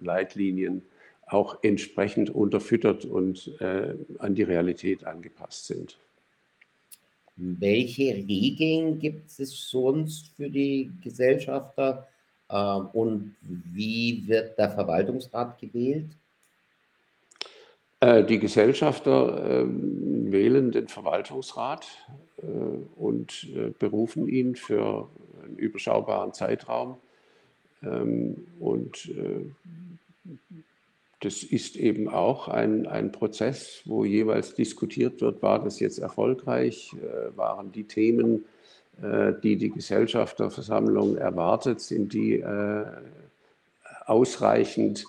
Leitlinien 0.00 0.82
auch 1.26 1.58
entsprechend 1.62 2.30
unterfüttert 2.30 3.04
und 3.04 3.50
äh, 3.60 3.94
an 4.18 4.34
die 4.34 4.42
Realität 4.42 5.04
angepasst 5.04 5.66
sind. 5.66 5.98
Welche 7.36 8.14
Regeln 8.14 8.98
gibt 8.98 9.30
es 9.38 9.70
sonst 9.70 10.28
für 10.36 10.50
die 10.50 10.90
Gesellschafter 11.02 12.06
äh, 12.06 12.11
und 12.92 13.34
wie 13.40 14.24
wird 14.26 14.58
der 14.58 14.70
Verwaltungsrat 14.70 15.58
gewählt? 15.58 16.10
Äh, 18.02 18.24
die 18.24 18.40
Gesellschafter 18.40 19.62
ähm, 19.62 20.32
wählen 20.32 20.72
den 20.72 20.88
Verwaltungsrat 20.88 21.86
äh, 22.38 22.46
und 22.96 23.46
äh, 23.54 23.70
berufen 23.78 24.26
ihn 24.26 24.56
für 24.56 25.08
einen 25.44 25.56
überschaubaren 25.56 26.32
Zeitraum. 26.32 26.96
Ähm, 27.80 28.44
und 28.58 29.08
das 31.20 31.44
ist 31.44 31.76
eben 31.76 32.08
auch 32.08 32.48
ein, 32.48 32.88
ein 32.88 33.12
Prozess, 33.12 33.82
wo 33.84 34.04
jeweils 34.04 34.54
diskutiert 34.54 35.20
wird, 35.20 35.40
war 35.40 35.62
das 35.62 35.78
jetzt 35.78 35.98
erfolgreich, 35.98 36.96
waren 37.36 37.70
die 37.70 37.84
Themen, 37.84 38.44
die 38.98 39.56
die 39.56 39.70
Gesellschafterversammlung 39.70 41.16
erwartet, 41.16 41.80
sind 41.80 42.12
die 42.12 42.40
äh, 42.40 42.84
ausreichend 44.06 45.04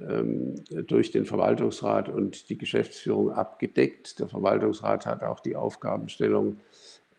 ähm, 0.00 0.56
durch 0.86 1.10
den 1.10 1.24
Verwaltungsrat 1.24 2.08
und 2.08 2.50
die 2.50 2.58
Geschäftsführung 2.58 3.32
abgedeckt. 3.32 4.18
Der 4.18 4.28
Verwaltungsrat 4.28 5.06
hat 5.06 5.22
auch 5.22 5.40
die 5.40 5.56
Aufgabenstellung, 5.56 6.58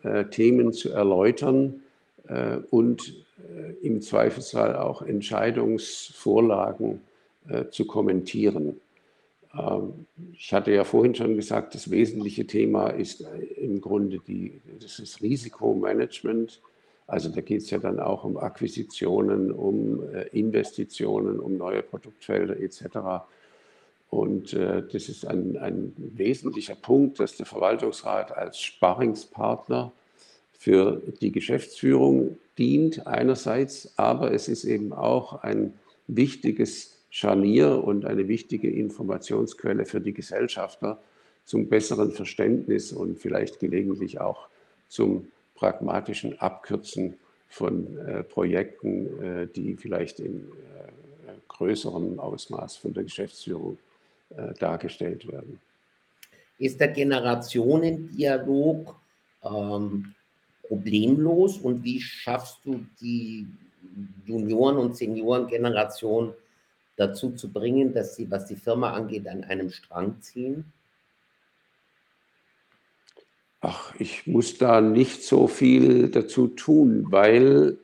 äh, 0.04 0.26
Themen 0.26 0.74
zu 0.74 0.92
erläutern 0.92 1.82
äh, 2.28 2.58
und 2.70 3.26
äh, 3.40 3.86
im 3.86 4.02
Zweifelsfall 4.02 4.76
auch 4.76 5.02
Entscheidungsvorlagen 5.02 7.02
äh, 7.50 7.66
zu 7.70 7.86
kommentieren. 7.86 8.80
Ähm, 9.58 10.06
ich 10.34 10.54
hatte 10.54 10.72
ja 10.72 10.84
vorhin 10.84 11.16
schon 11.16 11.36
gesagt, 11.36 11.76
das 11.76 11.90
wesentliche 11.90 12.46
Thema 12.46 12.90
ist 12.90 13.22
äh, 13.22 13.44
im 13.62 13.82
Grunde 13.82 14.20
die, 14.20 14.62
das 14.80 15.00
ist 15.00 15.22
Risikomanagement. 15.22 16.62
Also 17.08 17.30
da 17.30 17.42
geht 17.42 17.62
es 17.62 17.70
ja 17.70 17.78
dann 17.78 18.00
auch 18.00 18.24
um 18.24 18.38
Akquisitionen, 18.38 19.52
um 19.52 20.04
äh, 20.14 20.28
Investitionen, 20.38 21.40
um 21.40 21.58
neue 21.58 21.82
Produktfelder 21.82 22.60
etc. 22.60 23.26
Und 24.10 24.54
äh, 24.54 24.84
das 24.92 25.10
ist 25.10 25.26
ein, 25.26 25.58
ein 25.58 25.94
wesentlicher 25.98 26.76
Punkt, 26.76 27.20
dass 27.20 27.38
der 27.38 27.46
Verwaltungsrat 27.46 28.36
als 28.36 28.60
Sparringspartner 28.60 29.92
für 30.52 31.02
die 31.22 31.32
Geschäftsführung 31.32 32.38
dient 32.58 33.06
einerseits, 33.06 33.94
aber 33.98 34.34
es 34.34 34.48
ist 34.48 34.64
eben 34.64 34.92
auch 34.92 35.44
ein 35.44 35.74
wichtiges 36.08 36.97
Scharnier 37.18 37.84
und 37.84 38.06
eine 38.06 38.28
wichtige 38.28 38.70
Informationsquelle 38.70 39.88
für 39.88 40.00
die 40.00 40.14
Gesellschafter 40.14 41.02
zum 41.46 41.68
besseren 41.68 42.12
Verständnis 42.12 42.94
und 42.94 43.18
vielleicht 43.18 43.60
gelegentlich 43.60 44.22
auch 44.22 44.48
zum 44.88 45.32
pragmatischen 45.56 46.40
Abkürzen 46.40 47.16
von 47.50 47.98
äh, 47.98 48.22
Projekten, 48.22 49.24
äh, 49.24 49.48
die 49.48 49.76
vielleicht 49.78 50.20
in 50.20 50.42
äh, 50.42 50.44
größerem 51.48 52.20
Ausmaß 52.20 52.78
von 52.78 52.94
der 52.94 53.06
Geschäftsführung 53.06 53.80
äh, 54.38 54.54
dargestellt 54.60 55.28
werden. 55.28 55.60
Ist 56.60 56.80
der 56.80 56.90
Generationendialog 56.90 58.96
ähm, 59.44 60.14
problemlos 60.68 61.58
und 61.58 61.84
wie 61.84 62.00
schaffst 62.00 62.60
du 62.64 62.86
die 63.02 63.48
Junioren- 64.28 64.78
und 64.78 64.96
Seniorengeneration 64.96 66.36
dazu 66.98 67.32
zu 67.32 67.52
bringen, 67.52 67.94
dass 67.94 68.16
sie, 68.16 68.30
was 68.30 68.46
die 68.46 68.56
Firma 68.56 68.92
angeht, 68.92 69.28
an 69.28 69.44
einem 69.44 69.70
Strang 69.70 70.20
ziehen? 70.22 70.66
Ach, 73.62 73.96
ich 73.98 74.28
muss 74.28 74.58
da 74.58 74.82
nicht 74.82 75.24
so 75.24 75.48
viel 75.48 76.10
dazu 76.10 76.48
tun, 76.48 77.08
weil 77.10 77.78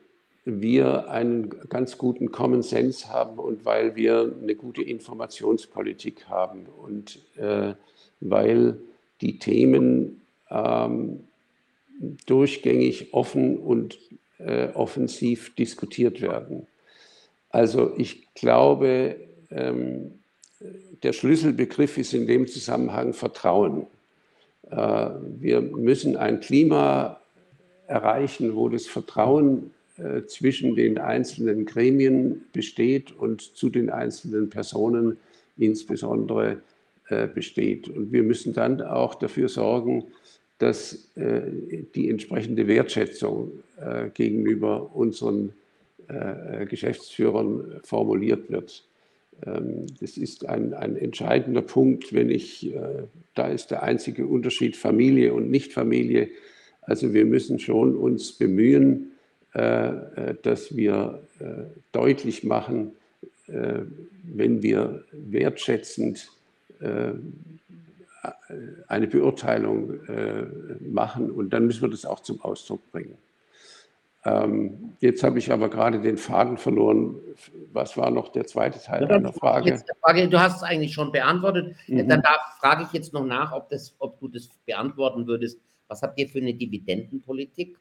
wir 0.44 1.08
einen 1.08 1.50
ganz 1.68 1.96
guten 1.96 2.30
Common 2.30 2.62
Sense 2.62 3.08
haben 3.08 3.38
und 3.38 3.64
weil 3.64 3.96
wir 3.96 4.34
eine 4.40 4.54
gute 4.54 4.82
Informationspolitik 4.82 6.28
haben 6.28 6.66
und 6.66 7.18
äh, 7.36 7.74
weil 8.20 8.78
die 9.20 9.38
Themen 9.38 10.20
ähm, 10.50 11.24
durchgängig 12.26 13.14
offen 13.14 13.58
und 13.58 13.98
äh, 14.38 14.68
offensiv 14.74 15.54
diskutiert 15.54 16.20
werden. 16.20 16.66
Also 17.54 17.92
ich 17.96 18.34
glaube, 18.34 19.14
ähm, 19.52 20.10
der 21.04 21.12
Schlüsselbegriff 21.12 21.98
ist 21.98 22.12
in 22.12 22.26
dem 22.26 22.48
Zusammenhang 22.48 23.12
Vertrauen. 23.12 23.86
Äh, 24.68 25.10
wir 25.38 25.60
müssen 25.60 26.16
ein 26.16 26.40
Klima 26.40 27.20
erreichen, 27.86 28.56
wo 28.56 28.68
das 28.68 28.88
Vertrauen 28.88 29.70
äh, 29.98 30.22
zwischen 30.26 30.74
den 30.74 30.98
einzelnen 30.98 31.64
Gremien 31.64 32.44
besteht 32.52 33.12
und 33.12 33.40
zu 33.40 33.70
den 33.70 33.88
einzelnen 33.88 34.50
Personen 34.50 35.16
insbesondere 35.56 36.60
äh, 37.08 37.28
besteht. 37.28 37.88
Und 37.88 38.10
wir 38.10 38.24
müssen 38.24 38.52
dann 38.52 38.82
auch 38.82 39.14
dafür 39.14 39.48
sorgen, 39.48 40.06
dass 40.58 41.10
die 41.16 42.08
entsprechende 42.08 42.66
Wertschätzung 42.68 43.50
gegenüber 44.14 44.94
unseren 44.94 45.52
äh, 46.08 46.66
Geschäftsführern 46.66 47.80
formuliert 47.82 48.50
wird. 48.50 48.84
Ähm, 49.46 49.86
das 50.00 50.16
ist 50.16 50.46
ein, 50.46 50.74
ein 50.74 50.96
entscheidender 50.96 51.62
Punkt, 51.62 52.12
wenn 52.12 52.30
ich, 52.30 52.74
äh, 52.74 53.04
da 53.34 53.48
ist 53.48 53.70
der 53.70 53.82
einzige 53.82 54.26
Unterschied 54.26 54.76
Familie 54.76 55.34
und 55.34 55.50
Nichtfamilie. 55.50 56.28
Also 56.82 57.14
wir 57.14 57.24
müssen 57.24 57.58
schon 57.58 57.96
uns 57.96 58.32
bemühen, 58.32 59.12
äh, 59.52 60.34
dass 60.42 60.76
wir 60.76 61.20
deutlich 61.92 62.44
machen, 62.44 62.92
wenn 63.46 64.62
wir 64.62 65.04
wertschätzend 65.12 66.30
eine 68.88 69.06
Beurteilung 69.06 70.00
machen 70.80 71.30
und 71.30 71.50
dann 71.50 71.66
müssen 71.66 71.82
wir 71.82 71.90
das 71.90 72.06
auch 72.06 72.20
zum 72.20 72.40
Ausdruck 72.40 72.90
bringen. 72.90 73.18
Ähm, 74.26 74.96
jetzt 75.00 75.22
habe 75.22 75.38
ich 75.38 75.52
aber 75.52 75.68
gerade 75.68 76.00
den 76.00 76.16
Faden 76.16 76.56
verloren. 76.56 77.20
Was 77.72 77.96
war 77.96 78.10
noch 78.10 78.28
der 78.28 78.46
zweite 78.46 78.80
Teil 78.80 79.02
ja, 79.02 79.08
deiner 79.08 79.32
Frage? 79.32 79.82
Frage? 80.00 80.28
Du 80.28 80.40
hast 80.40 80.56
es 80.56 80.62
eigentlich 80.62 80.94
schon 80.94 81.12
beantwortet. 81.12 81.76
Mhm. 81.88 82.08
Dann 82.08 82.22
darf, 82.22 82.40
frage 82.58 82.84
ich 82.84 82.92
jetzt 82.92 83.12
noch 83.12 83.24
nach, 83.24 83.52
ob, 83.52 83.68
das, 83.68 83.94
ob 83.98 84.18
du 84.20 84.28
das 84.28 84.48
beantworten 84.64 85.26
würdest. 85.26 85.60
Was 85.88 86.00
habt 86.00 86.18
ihr 86.18 86.28
für 86.28 86.38
eine 86.38 86.54
Dividendenpolitik? 86.54 87.78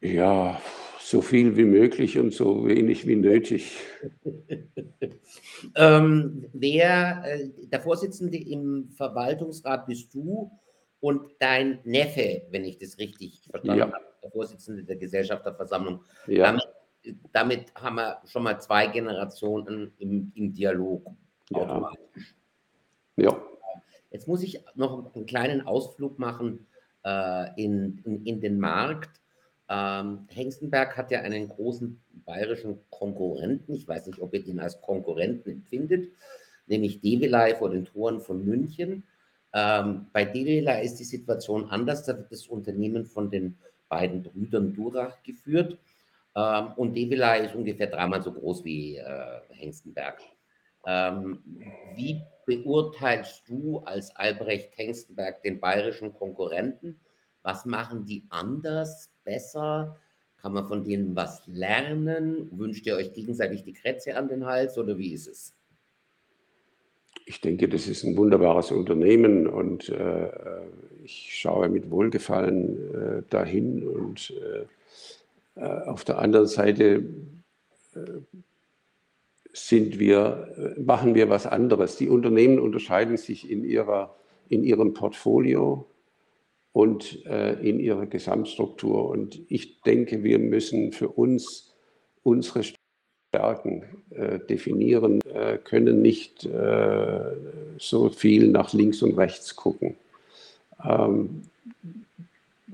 Ja, 0.00 0.60
so 1.00 1.20
viel 1.20 1.56
wie 1.56 1.64
möglich 1.64 2.18
und 2.18 2.32
so 2.32 2.66
wenig 2.68 3.08
wie 3.08 3.16
nötig. 3.16 3.76
ähm, 5.74 6.46
wer, 6.52 7.24
äh, 7.24 7.48
der 7.72 7.80
Vorsitzende 7.80 8.36
im 8.36 8.88
Verwaltungsrat 8.96 9.86
bist 9.86 10.14
du 10.14 10.52
und 11.00 11.32
dein 11.38 11.80
Neffe, 11.84 12.42
wenn 12.50 12.64
ich 12.64 12.78
das 12.78 12.98
richtig 12.98 13.42
verstanden 13.50 13.78
ja. 13.78 13.92
habe, 13.92 14.04
der 14.22 14.30
Vorsitzende 14.30 14.84
der 14.84 14.96
Gesellschafterversammlung. 14.96 16.02
Ja. 16.26 16.44
Damit, 16.44 16.66
damit, 17.32 17.74
haben 17.74 17.96
wir 17.96 18.20
schon 18.26 18.42
mal 18.42 18.58
zwei 18.60 18.86
Generationen 18.86 19.92
im, 19.98 20.32
im 20.34 20.52
Dialog 20.52 21.06
ja. 21.50 21.92
Ja. 23.16 23.42
Jetzt 24.10 24.28
muss 24.28 24.42
ich 24.42 24.62
noch 24.74 25.14
einen 25.14 25.26
kleinen 25.26 25.66
Ausflug 25.66 26.18
machen 26.18 26.66
äh, 27.04 27.62
in, 27.62 27.98
in, 28.04 28.24
in, 28.24 28.40
den 28.40 28.58
Markt. 28.58 29.20
Ähm, 29.68 30.26
Hengstenberg 30.28 30.96
hat 30.96 31.10
ja 31.10 31.20
einen 31.20 31.48
großen 31.48 32.00
bayerischen 32.24 32.78
Konkurrenten. 32.90 33.74
Ich 33.74 33.86
weiß 33.86 34.06
nicht, 34.06 34.20
ob 34.20 34.34
ihr 34.34 34.44
den 34.44 34.60
als 34.60 34.80
Konkurrenten 34.80 35.50
empfindet, 35.50 36.10
nämlich 36.66 37.00
Develei 37.00 37.54
vor 37.54 37.70
den 37.70 37.84
Toren 37.84 38.20
von 38.20 38.44
München. 38.44 39.04
Ähm, 39.52 40.06
bei 40.12 40.24
Devela 40.24 40.80
ist 40.80 40.96
die 40.96 41.04
Situation 41.04 41.70
anders. 41.70 42.04
Da 42.04 42.16
wird 42.16 42.30
das 42.30 42.46
Unternehmen 42.46 43.06
von 43.06 43.30
den 43.30 43.58
beiden 43.88 44.22
Brüdern 44.22 44.74
Durach 44.74 45.22
geführt. 45.22 45.78
Ähm, 46.34 46.72
und 46.76 46.94
Devela 46.94 47.36
ist 47.36 47.54
ungefähr 47.54 47.86
dreimal 47.86 48.22
so 48.22 48.32
groß 48.32 48.64
wie 48.64 48.96
äh, 48.96 49.40
Hengstenberg. 49.50 50.20
Ähm, 50.86 51.42
wie 51.94 52.22
beurteilst 52.44 53.48
du 53.48 53.78
als 53.80 54.14
Albrecht 54.14 54.76
Hengstenberg 54.76 55.42
den 55.42 55.58
bayerischen 55.58 56.14
Konkurrenten? 56.14 57.00
Was 57.42 57.64
machen 57.64 58.04
die 58.04 58.24
anders, 58.28 59.10
besser? 59.24 59.96
Kann 60.36 60.52
man 60.52 60.66
von 60.66 60.84
denen 60.84 61.16
was 61.16 61.46
lernen? 61.46 62.48
Wünscht 62.56 62.86
ihr 62.86 62.96
euch 62.96 63.12
gegenseitig 63.12 63.64
die 63.64 63.72
Krätze 63.72 64.16
an 64.16 64.28
den 64.28 64.46
Hals 64.46 64.78
oder 64.78 64.96
wie 64.98 65.12
ist 65.12 65.26
es? 65.26 65.54
Ich 67.28 67.40
denke, 67.40 67.68
das 67.68 67.88
ist 67.88 68.04
ein 68.04 68.16
wunderbares 68.16 68.70
Unternehmen 68.70 69.48
und 69.48 69.88
äh, 69.88 70.30
ich 71.02 71.28
schaue 71.32 71.68
mit 71.68 71.90
Wohlgefallen 71.90 72.94
äh, 72.94 73.22
dahin. 73.28 73.82
Und 73.82 74.32
äh, 75.56 75.60
äh 75.60 75.82
auf 75.86 76.04
der 76.04 76.18
anderen 76.20 76.46
Seite 76.46 77.04
äh, 77.96 77.98
sind 79.52 79.98
wir, 79.98 80.74
äh, 80.76 80.80
machen 80.80 81.16
wir 81.16 81.28
was 81.28 81.48
anderes. 81.48 81.96
Die 81.96 82.08
Unternehmen 82.08 82.60
unterscheiden 82.60 83.16
sich 83.16 83.50
in, 83.50 83.64
ihrer, 83.64 84.14
in 84.48 84.62
ihrem 84.62 84.94
Portfolio 84.94 85.86
und 86.72 87.24
in 87.24 87.80
ihrer 87.80 88.04
Gesamtstruktur. 88.04 89.08
Und 89.08 89.40
ich 89.48 89.80
denke, 89.80 90.22
wir 90.22 90.38
müssen 90.38 90.92
für 90.92 91.08
uns 91.08 91.74
unsere 92.22 92.64
Stärken 93.36 93.82
äh, 94.10 94.38
definieren, 94.38 95.20
äh, 95.34 95.58
können 95.58 96.00
nicht 96.00 96.46
äh, 96.46 97.18
so 97.78 98.08
viel 98.08 98.48
nach 98.48 98.72
links 98.72 99.02
und 99.02 99.18
rechts 99.18 99.56
gucken. 99.56 99.94
Ähm, 100.82 101.42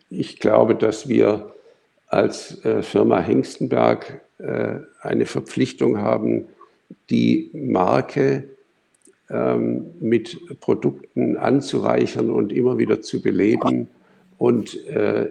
ich 0.09 0.39
glaube, 0.39 0.77
dass 0.77 1.09
wir 1.09 1.53
als 2.07 2.65
äh, 2.65 2.83
Firma 2.83 3.19
Hengstenberg 3.19 4.21
äh, 4.39 4.77
eine 5.01 5.27
Verpflichtung 5.27 5.99
haben, 5.99 6.45
die 7.11 7.51
Marke 7.53 8.45
ähm, 9.31 9.87
mit 9.99 10.61
Produkten 10.61 11.37
anzureichern 11.39 12.31
und 12.31 12.53
immer 12.53 12.79
wieder 12.79 13.01
zu 13.03 13.21
beleben 13.21 13.89
und 14.39 14.75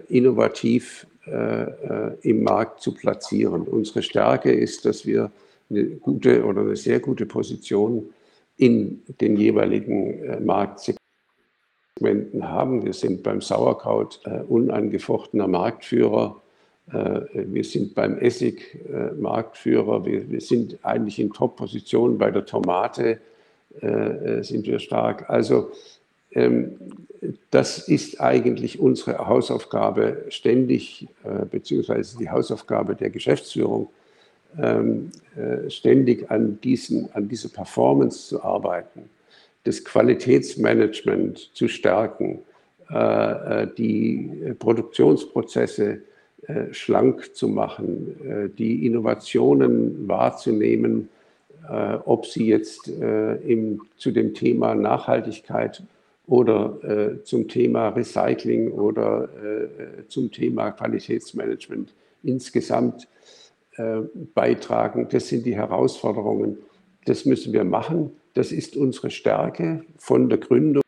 innovativ 0.08 1.06
im 1.24 2.42
Markt 2.42 2.80
zu 2.80 2.94
platzieren. 2.94 3.62
Unsere 3.62 4.02
Stärke 4.02 4.52
ist, 4.52 4.84
dass 4.84 5.06
wir 5.06 5.30
eine 5.70 5.84
gute 5.84 6.44
oder 6.44 6.62
eine 6.62 6.76
sehr 6.76 6.98
gute 6.98 7.26
Position 7.26 8.12
in 8.56 9.02
den 9.20 9.36
jeweiligen 9.36 10.24
äh, 10.24 10.40
Marktsegmenten 10.40 12.48
haben. 12.48 12.84
Wir 12.84 12.92
sind 12.92 13.22
beim 13.22 13.40
Sauerkraut 13.40 14.20
unangefochtener 14.48 15.46
Marktführer. 15.46 16.42
Wir 16.86 17.64
sind 17.64 17.94
beim 17.94 18.18
Essig 18.18 18.80
Marktführer. 19.16 20.04
Wir, 20.04 20.28
wir 20.28 20.40
sind 20.40 20.78
eigentlich 20.82 21.20
in 21.20 21.32
Top-Position. 21.32 22.18
Bei 22.18 22.32
der 22.32 22.44
Tomate 22.44 23.20
sind 23.80 24.66
wir 24.66 24.80
stark. 24.80 25.30
Also 25.30 25.70
das 27.50 27.86
ist 27.88 28.20
eigentlich 28.20 28.80
unsere 28.80 29.26
Hausaufgabe 29.26 30.24
ständig, 30.28 31.08
äh, 31.24 31.44
beziehungsweise 31.44 32.18
die 32.18 32.30
Hausaufgabe 32.30 32.96
der 32.96 33.10
Geschäftsführung, 33.10 33.88
ähm, 34.58 35.10
äh, 35.36 35.70
ständig 35.70 36.30
an, 36.30 36.58
diesen, 36.62 37.12
an 37.14 37.28
dieser 37.28 37.48
Performance 37.48 38.28
zu 38.28 38.42
arbeiten, 38.42 39.08
das 39.64 39.84
Qualitätsmanagement 39.84 41.50
zu 41.54 41.68
stärken, 41.68 42.40
äh, 42.90 43.68
die 43.78 44.54
Produktionsprozesse 44.58 46.02
schlank 46.72 47.36
zu 47.36 47.46
machen, 47.46 48.50
die 48.58 48.84
Innovationen 48.84 50.08
wahrzunehmen, 50.08 51.08
ob 52.04 52.26
sie 52.26 52.48
jetzt 52.48 52.90
zu 53.96 54.10
dem 54.10 54.34
Thema 54.34 54.74
Nachhaltigkeit 54.74 55.84
oder 56.26 56.78
äh, 56.82 57.22
zum 57.24 57.48
Thema 57.48 57.88
Recycling 57.88 58.70
oder 58.70 59.28
äh, 59.42 60.06
zum 60.08 60.30
Thema 60.30 60.70
Qualitätsmanagement 60.70 61.94
insgesamt 62.22 63.08
äh, 63.76 64.00
beitragen. 64.34 65.08
Das 65.10 65.28
sind 65.28 65.46
die 65.46 65.56
Herausforderungen. 65.56 66.58
Das 67.04 67.24
müssen 67.24 67.52
wir 67.52 67.64
machen. 67.64 68.12
Das 68.34 68.52
ist 68.52 68.76
unsere 68.76 69.10
Stärke 69.10 69.84
von 69.96 70.28
der 70.28 70.38
Gründung 70.38 70.82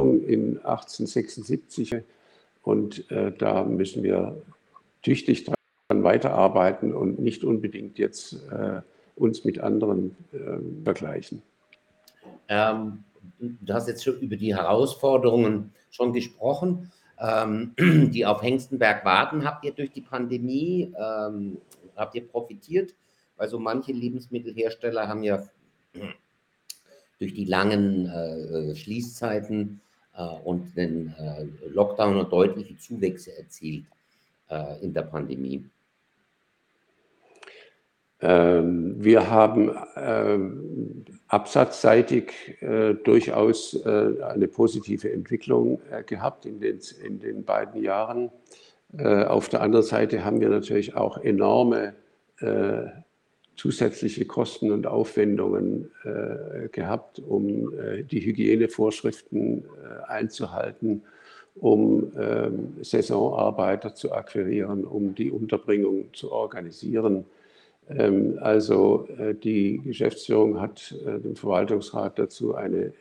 in 0.00 0.58
1876. 0.58 1.96
Und 2.62 3.10
äh, 3.10 3.32
da 3.32 3.64
müssen 3.64 4.02
wir 4.02 4.42
tüchtig 5.02 5.44
dran 5.44 6.02
weiterarbeiten 6.02 6.94
und 6.94 7.18
nicht 7.18 7.44
unbedingt 7.44 7.98
jetzt 7.98 8.34
äh, 8.50 8.80
uns 9.14 9.44
mit 9.44 9.60
anderen 9.60 10.16
äh, 10.32 10.84
vergleichen. 10.84 11.42
Ähm 12.48 13.04
du 13.38 13.74
hast 13.74 13.88
jetzt 13.88 14.04
schon 14.04 14.18
über 14.18 14.36
die 14.36 14.54
Herausforderungen 14.54 15.72
schon 15.90 16.12
gesprochen, 16.12 16.90
ähm, 17.18 17.74
die 17.78 18.26
auf 18.26 18.42
Hengstenberg 18.42 19.04
warten. 19.04 19.44
Habt 19.44 19.64
ihr 19.64 19.72
durch 19.72 19.90
die 19.90 20.00
Pandemie, 20.00 20.92
ähm, 20.98 21.58
habt 21.96 22.14
ihr 22.14 22.26
profitiert? 22.26 22.94
Weil 23.36 23.48
so 23.48 23.58
manche 23.58 23.92
Lebensmittelhersteller 23.92 25.08
haben 25.08 25.22
ja 25.22 25.42
durch 27.18 27.34
die 27.34 27.44
langen 27.44 28.06
äh, 28.06 28.74
Schließzeiten 28.74 29.80
äh, 30.16 30.22
und 30.22 30.76
den 30.76 31.14
äh, 31.18 31.46
Lockdown 31.68 32.28
deutliche 32.28 32.76
Zuwächse 32.76 33.36
erzielt 33.36 33.84
äh, 34.48 34.82
in 34.82 34.92
der 34.92 35.02
Pandemie. 35.02 35.64
Ähm, 38.22 38.94
wir 38.98 39.28
haben 39.30 39.72
ähm, 39.96 41.04
absatzseitig 41.26 42.32
äh, 42.60 42.94
durchaus 42.94 43.74
äh, 43.84 44.22
eine 44.22 44.46
positive 44.46 45.12
Entwicklung 45.12 45.80
äh, 45.90 46.04
gehabt 46.04 46.46
in 46.46 46.60
den, 46.60 46.78
in 47.04 47.18
den 47.18 47.44
beiden 47.44 47.82
Jahren. 47.82 48.30
Auf 48.94 49.48
der 49.48 49.62
anderen 49.62 49.86
Seite 49.86 50.22
haben 50.22 50.42
wir 50.42 50.50
natürlich 50.50 50.94
auch 50.94 51.16
enorme 51.16 51.94
zusätzliche 53.56 54.26
Kosten 54.26 54.70
und 54.70 54.86
Aufwendungen 54.86 55.90
gehabt, 56.72 57.18
um 57.18 57.72
die 58.10 58.20
Hygienevorschriften 58.20 59.64
einzuhalten, 60.06 61.04
um 61.54 62.12
ähm, 62.18 62.76
Saisonarbeiter 62.82 63.94
zu 63.94 64.12
akquirieren, 64.12 64.84
um 64.84 65.14
die 65.14 65.30
Unterbringung 65.30 66.12
zu 66.12 66.30
organisieren 66.30 67.24
also 67.88 69.08
äh, 69.18 69.34
die 69.34 69.78
Geschäftsführung 69.78 70.60
hat 70.60 70.94
äh, 71.04 71.18
dem 71.18 71.36
Verwaltungsrat 71.36 72.18
dazu 72.18 72.54
eine 72.54 72.86
äh, 72.86 72.92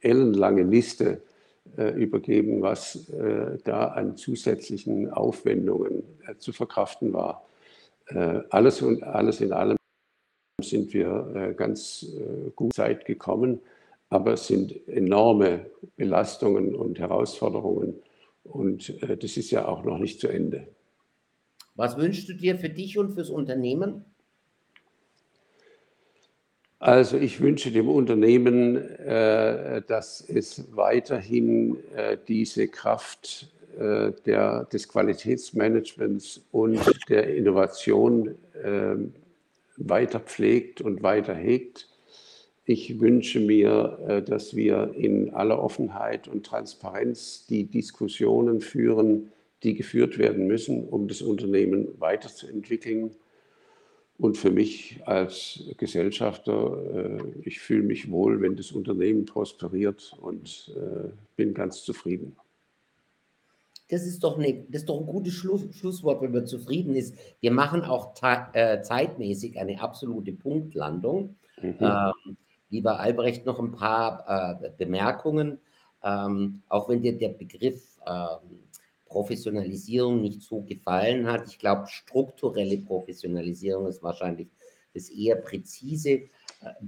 ellenlange 0.00 0.62
Liste 0.62 1.20
übergeben, 1.76 2.62
was 2.62 3.12
da 3.64 3.88
an 3.88 4.16
zusätzlichen 4.16 5.12
Aufwendungen 5.12 6.02
zu 6.38 6.52
verkraften 6.52 7.12
war. 7.12 7.46
Alles 8.48 8.80
und 8.80 9.02
alles 9.02 9.42
in 9.42 9.52
allem 9.52 9.76
sind 10.62 10.94
wir 10.94 11.52
ganz 11.56 12.06
gut 12.56 12.72
Zeit 12.72 13.04
gekommen, 13.04 13.60
aber 14.08 14.32
es 14.32 14.46
sind 14.46 14.88
enorme 14.88 15.66
Belastungen 15.96 16.74
und 16.74 16.98
Herausforderungen 16.98 18.00
und 18.44 18.94
das 19.22 19.36
ist 19.36 19.50
ja 19.50 19.68
auch 19.68 19.84
noch 19.84 19.98
nicht 19.98 20.20
zu 20.20 20.28
Ende. 20.28 20.68
Was 21.78 21.96
wünschst 21.96 22.28
du 22.28 22.32
dir 22.32 22.58
für 22.58 22.70
dich 22.70 22.98
und 22.98 23.12
fürs 23.12 23.30
Unternehmen? 23.30 24.04
Also 26.80 27.16
ich 27.18 27.40
wünsche 27.40 27.70
dem 27.70 27.88
Unternehmen, 27.88 28.74
äh, 28.76 29.82
dass 29.86 30.20
es 30.20 30.64
weiterhin 30.74 31.76
äh, 31.94 32.18
diese 32.26 32.66
Kraft 32.66 33.52
äh, 33.78 34.10
der, 34.26 34.64
des 34.64 34.88
Qualitätsmanagements 34.88 36.40
und 36.50 36.80
der 37.08 37.32
Innovation 37.34 38.34
weiter 39.76 40.18
pflegt 40.18 40.80
und 40.80 41.04
weiter 41.04 41.32
hegt. 41.32 41.88
Ich 42.64 42.98
wünsche 42.98 43.38
mir, 43.38 44.24
dass 44.26 44.56
wir 44.56 44.94
in 44.96 45.32
aller 45.32 45.62
Offenheit 45.62 46.26
und 46.26 46.44
Transparenz 46.44 47.46
die 47.46 47.66
Diskussionen 47.66 48.60
führen, 48.60 49.30
die 49.62 49.74
geführt 49.74 50.18
werden 50.18 50.46
müssen, 50.46 50.88
um 50.88 51.08
das 51.08 51.22
Unternehmen 51.22 51.88
weiterzuentwickeln. 51.98 53.16
Und 54.18 54.36
für 54.36 54.50
mich 54.50 55.00
als 55.04 55.62
Gesellschafter, 55.76 57.18
äh, 57.18 57.22
ich 57.42 57.60
fühle 57.60 57.84
mich 57.84 58.10
wohl, 58.10 58.40
wenn 58.40 58.56
das 58.56 58.72
Unternehmen 58.72 59.24
prosperiert 59.24 60.16
und 60.20 60.74
äh, 60.76 61.10
bin 61.36 61.54
ganz 61.54 61.84
zufrieden. 61.84 62.36
Das 63.90 64.04
ist 64.04 64.22
doch, 64.22 64.38
eine, 64.38 64.64
das 64.68 64.82
ist 64.82 64.88
doch 64.88 65.00
ein 65.00 65.06
gutes 65.06 65.32
Schluss, 65.32 65.62
Schlusswort, 65.74 66.20
wenn 66.20 66.32
man 66.32 66.46
zufrieden 66.46 66.94
ist. 66.94 67.14
Wir 67.40 67.52
machen 67.52 67.82
auch 67.82 68.12
äh, 68.52 68.82
zeitmäßig 68.82 69.58
eine 69.58 69.80
absolute 69.80 70.32
Punktlandung. 70.32 71.36
Mhm. 71.62 71.76
Ähm, 71.80 72.36
lieber 72.70 73.00
Albrecht, 73.00 73.46
noch 73.46 73.58
ein 73.58 73.72
paar 73.72 74.60
äh, 74.62 74.70
Bemerkungen. 74.76 75.58
Ähm, 76.02 76.62
auch 76.68 76.88
wenn 76.88 77.02
dir 77.02 77.16
der 77.16 77.30
Begriff 77.30 77.98
ähm, 78.06 78.60
Professionalisierung 79.08 80.20
nicht 80.20 80.42
so 80.42 80.62
gefallen 80.62 81.26
hat. 81.26 81.48
Ich 81.48 81.58
glaube, 81.58 81.86
strukturelle 81.88 82.78
Professionalisierung 82.78 83.86
ist 83.86 84.02
wahrscheinlich 84.02 84.48
das 84.94 85.08
eher 85.10 85.36
präzise. 85.36 86.28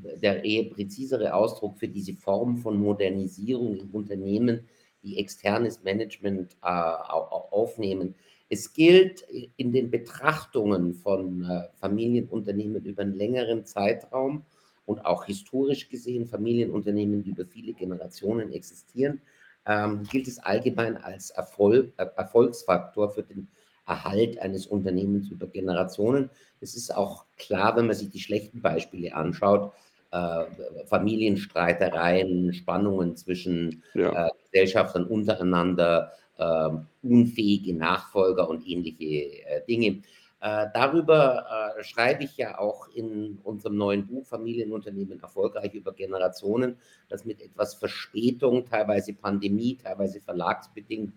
der 0.03 0.45
eher 0.45 0.65
präzisere 0.71 1.33
Ausdruck 1.33 1.79
für 1.79 1.87
diese 1.89 2.15
Form 2.15 2.57
von 2.57 2.77
Modernisierung 2.77 3.77
in 3.77 3.91
Unternehmen, 3.91 4.69
die 5.03 5.19
externes 5.19 5.83
Management 5.85 6.57
äh, 6.63 6.67
aufnehmen. 6.67 8.15
Es 8.49 8.73
gilt 8.73 9.25
in 9.57 9.73
den 9.73 9.91
Betrachtungen 9.91 10.95
von 10.95 11.45
äh, 11.45 11.69
Familienunternehmen 11.79 12.85
über 12.85 13.03
einen 13.03 13.17
längeren 13.17 13.65
Zeitraum 13.65 14.45
und 14.87 15.05
auch 15.07 15.25
historisch 15.25 15.89
gesehen 15.89 16.27
Familienunternehmen, 16.27 17.23
die 17.23 17.31
über 17.31 17.47
viele 17.47 17.73
Generationen 17.73 18.53
existieren, 18.53 19.23
ähm, 19.67 20.05
gilt 20.11 20.29
es 20.29 20.39
allgemein 20.39 20.97
als 20.97 21.31
Erfolg, 21.31 21.93
äh, 21.97 22.07
Erfolgsfaktor 22.17 23.11
für 23.11 23.23
den 23.23 23.49
Erhalt 23.87 24.39
eines 24.39 24.67
Unternehmens 24.67 25.31
über 25.31 25.47
Generationen. 25.49 26.31
Es 26.61 26.77
ist 26.77 26.95
auch 26.95 27.25
klar, 27.37 27.77
wenn 27.77 27.87
man 27.87 27.97
sich 27.97 28.11
die 28.11 28.21
schlechten 28.21 28.63
Beispiele 28.63 29.15
anschaut, 29.15 29.73
äh, 30.13 30.45
Familienstreitereien, 30.87 32.53
Spannungen 32.53 33.17
zwischen 33.17 33.83
ja. 33.95 34.27
äh, 34.27 34.31
Gesellschaftern 34.45 35.05
untereinander, 35.05 36.13
äh, 36.39 36.71
unfähige 37.03 37.75
Nachfolger 37.75 38.49
und 38.49 38.67
ähnliche 38.67 39.45
äh, 39.45 39.65
Dinge. 39.69 40.03
Äh, 40.41 40.69
darüber 40.73 41.75
äh, 41.79 41.85
schreibe 41.85 42.25
ich 42.25 42.37
ja 42.37 42.59
auch 42.59 42.89
in 42.95 43.39
unserem 43.45 43.77
neuen 43.77 44.07
Buch 44.07 44.27
Familienunternehmen 44.27 45.21
erfolgreich 45.21 45.75
über 45.75 45.93
Generationen, 45.93 46.77
das 47.09 47.25
mit 47.25 47.43
etwas 47.43 47.75
Verspätung, 47.75 48.65
teilweise 48.65 49.13
Pandemie, 49.13 49.77
teilweise 49.77 50.21
verlagsbedingt, 50.21 51.13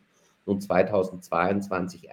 nun 0.45 0.59
2022 0.59 2.09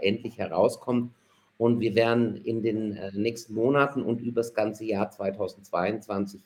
endlich 0.00 0.38
herauskommt. 0.38 1.12
Und 1.58 1.78
wir 1.80 1.94
werden 1.94 2.36
in 2.36 2.62
den 2.62 2.98
nächsten 3.12 3.52
Monaten 3.52 4.02
und 4.02 4.22
über 4.22 4.40
das 4.40 4.54
ganze 4.54 4.86
Jahr 4.86 5.10
2022 5.10 6.40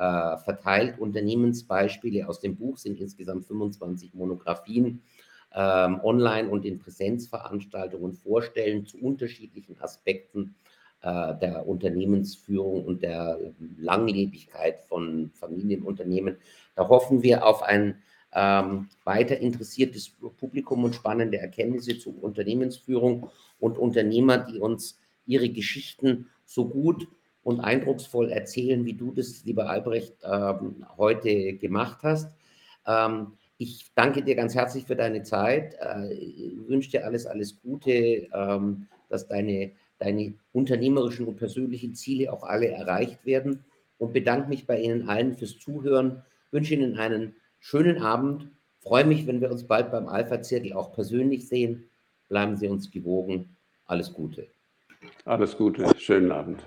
äh, 0.00 0.38
verteilt 0.38 0.98
Unternehmensbeispiele 0.98 2.26
aus 2.26 2.40
dem 2.40 2.56
Buch, 2.56 2.78
sind 2.78 2.98
insgesamt 2.98 3.44
25 3.44 4.14
Monographien, 4.14 5.02
ähm, 5.54 6.00
online 6.02 6.48
und 6.48 6.64
in 6.64 6.78
Präsenzveranstaltungen 6.78 8.14
vorstellen 8.14 8.86
zu 8.86 8.98
unterschiedlichen 8.98 9.80
Aspekten 9.80 10.54
äh, 11.02 11.34
der 11.36 11.66
Unternehmensführung 11.66 12.84
und 12.84 13.02
der 13.02 13.38
Langlebigkeit 13.78 14.84
von 14.84 15.30
Familienunternehmen. 15.34 16.36
Da 16.76 16.88
hoffen 16.88 17.22
wir 17.22 17.46
auf 17.46 17.62
ein 17.62 17.96
ähm, 18.32 18.88
weiter 19.04 19.38
interessiertes 19.38 20.10
Publikum 20.38 20.84
und 20.84 20.94
spannende 20.94 21.38
Erkenntnisse 21.38 21.98
zu 21.98 22.10
Unternehmensführung 22.20 23.30
und 23.58 23.78
Unternehmer, 23.78 24.38
die 24.38 24.60
uns 24.60 24.98
ihre 25.26 25.48
Geschichten 25.48 26.28
so 26.44 26.68
gut 26.68 27.08
und 27.42 27.60
eindrucksvoll 27.60 28.30
erzählen, 28.30 28.84
wie 28.84 28.94
du 28.94 29.12
das, 29.12 29.44
lieber 29.44 29.68
Albrecht, 29.68 30.14
ähm, 30.22 30.84
heute 30.96 31.54
gemacht 31.54 31.98
hast. 32.02 32.30
Ähm, 32.86 33.32
ich 33.60 33.92
danke 33.94 34.22
dir 34.22 34.36
ganz 34.36 34.54
herzlich 34.54 34.86
für 34.86 34.96
deine 34.96 35.22
Zeit, 35.22 35.74
äh, 35.74 36.56
wünsche 36.66 36.92
dir 36.92 37.04
alles, 37.04 37.26
alles 37.26 37.60
Gute, 37.60 37.90
ähm, 38.32 38.88
dass 39.10 39.28
deine, 39.28 39.72
deine 39.98 40.32
unternehmerischen 40.52 41.26
und 41.26 41.36
persönlichen 41.36 41.94
Ziele 41.94 42.32
auch 42.32 42.42
alle 42.42 42.68
erreicht 42.68 43.26
werden 43.26 43.62
und 43.98 44.14
bedanke 44.14 44.48
mich 44.48 44.66
bei 44.66 44.80
Ihnen 44.80 45.10
allen 45.10 45.34
fürs 45.34 45.58
Zuhören, 45.58 46.22
wünsche 46.50 46.72
Ihnen 46.72 46.96
einen 46.96 47.34
schönen 47.58 47.98
Abend, 47.98 48.48
freue 48.78 49.04
mich, 49.04 49.26
wenn 49.26 49.42
wir 49.42 49.50
uns 49.50 49.64
bald 49.64 49.90
beim 49.90 50.08
Alpha-Zirkel 50.08 50.72
auch 50.72 50.94
persönlich 50.94 51.46
sehen. 51.46 51.84
Bleiben 52.30 52.56
Sie 52.56 52.66
uns 52.66 52.90
gewogen. 52.90 53.56
Alles 53.84 54.14
Gute. 54.14 54.46
Alles 55.26 55.54
Gute, 55.54 55.86
schönen 55.98 56.32
Abend. 56.32 56.64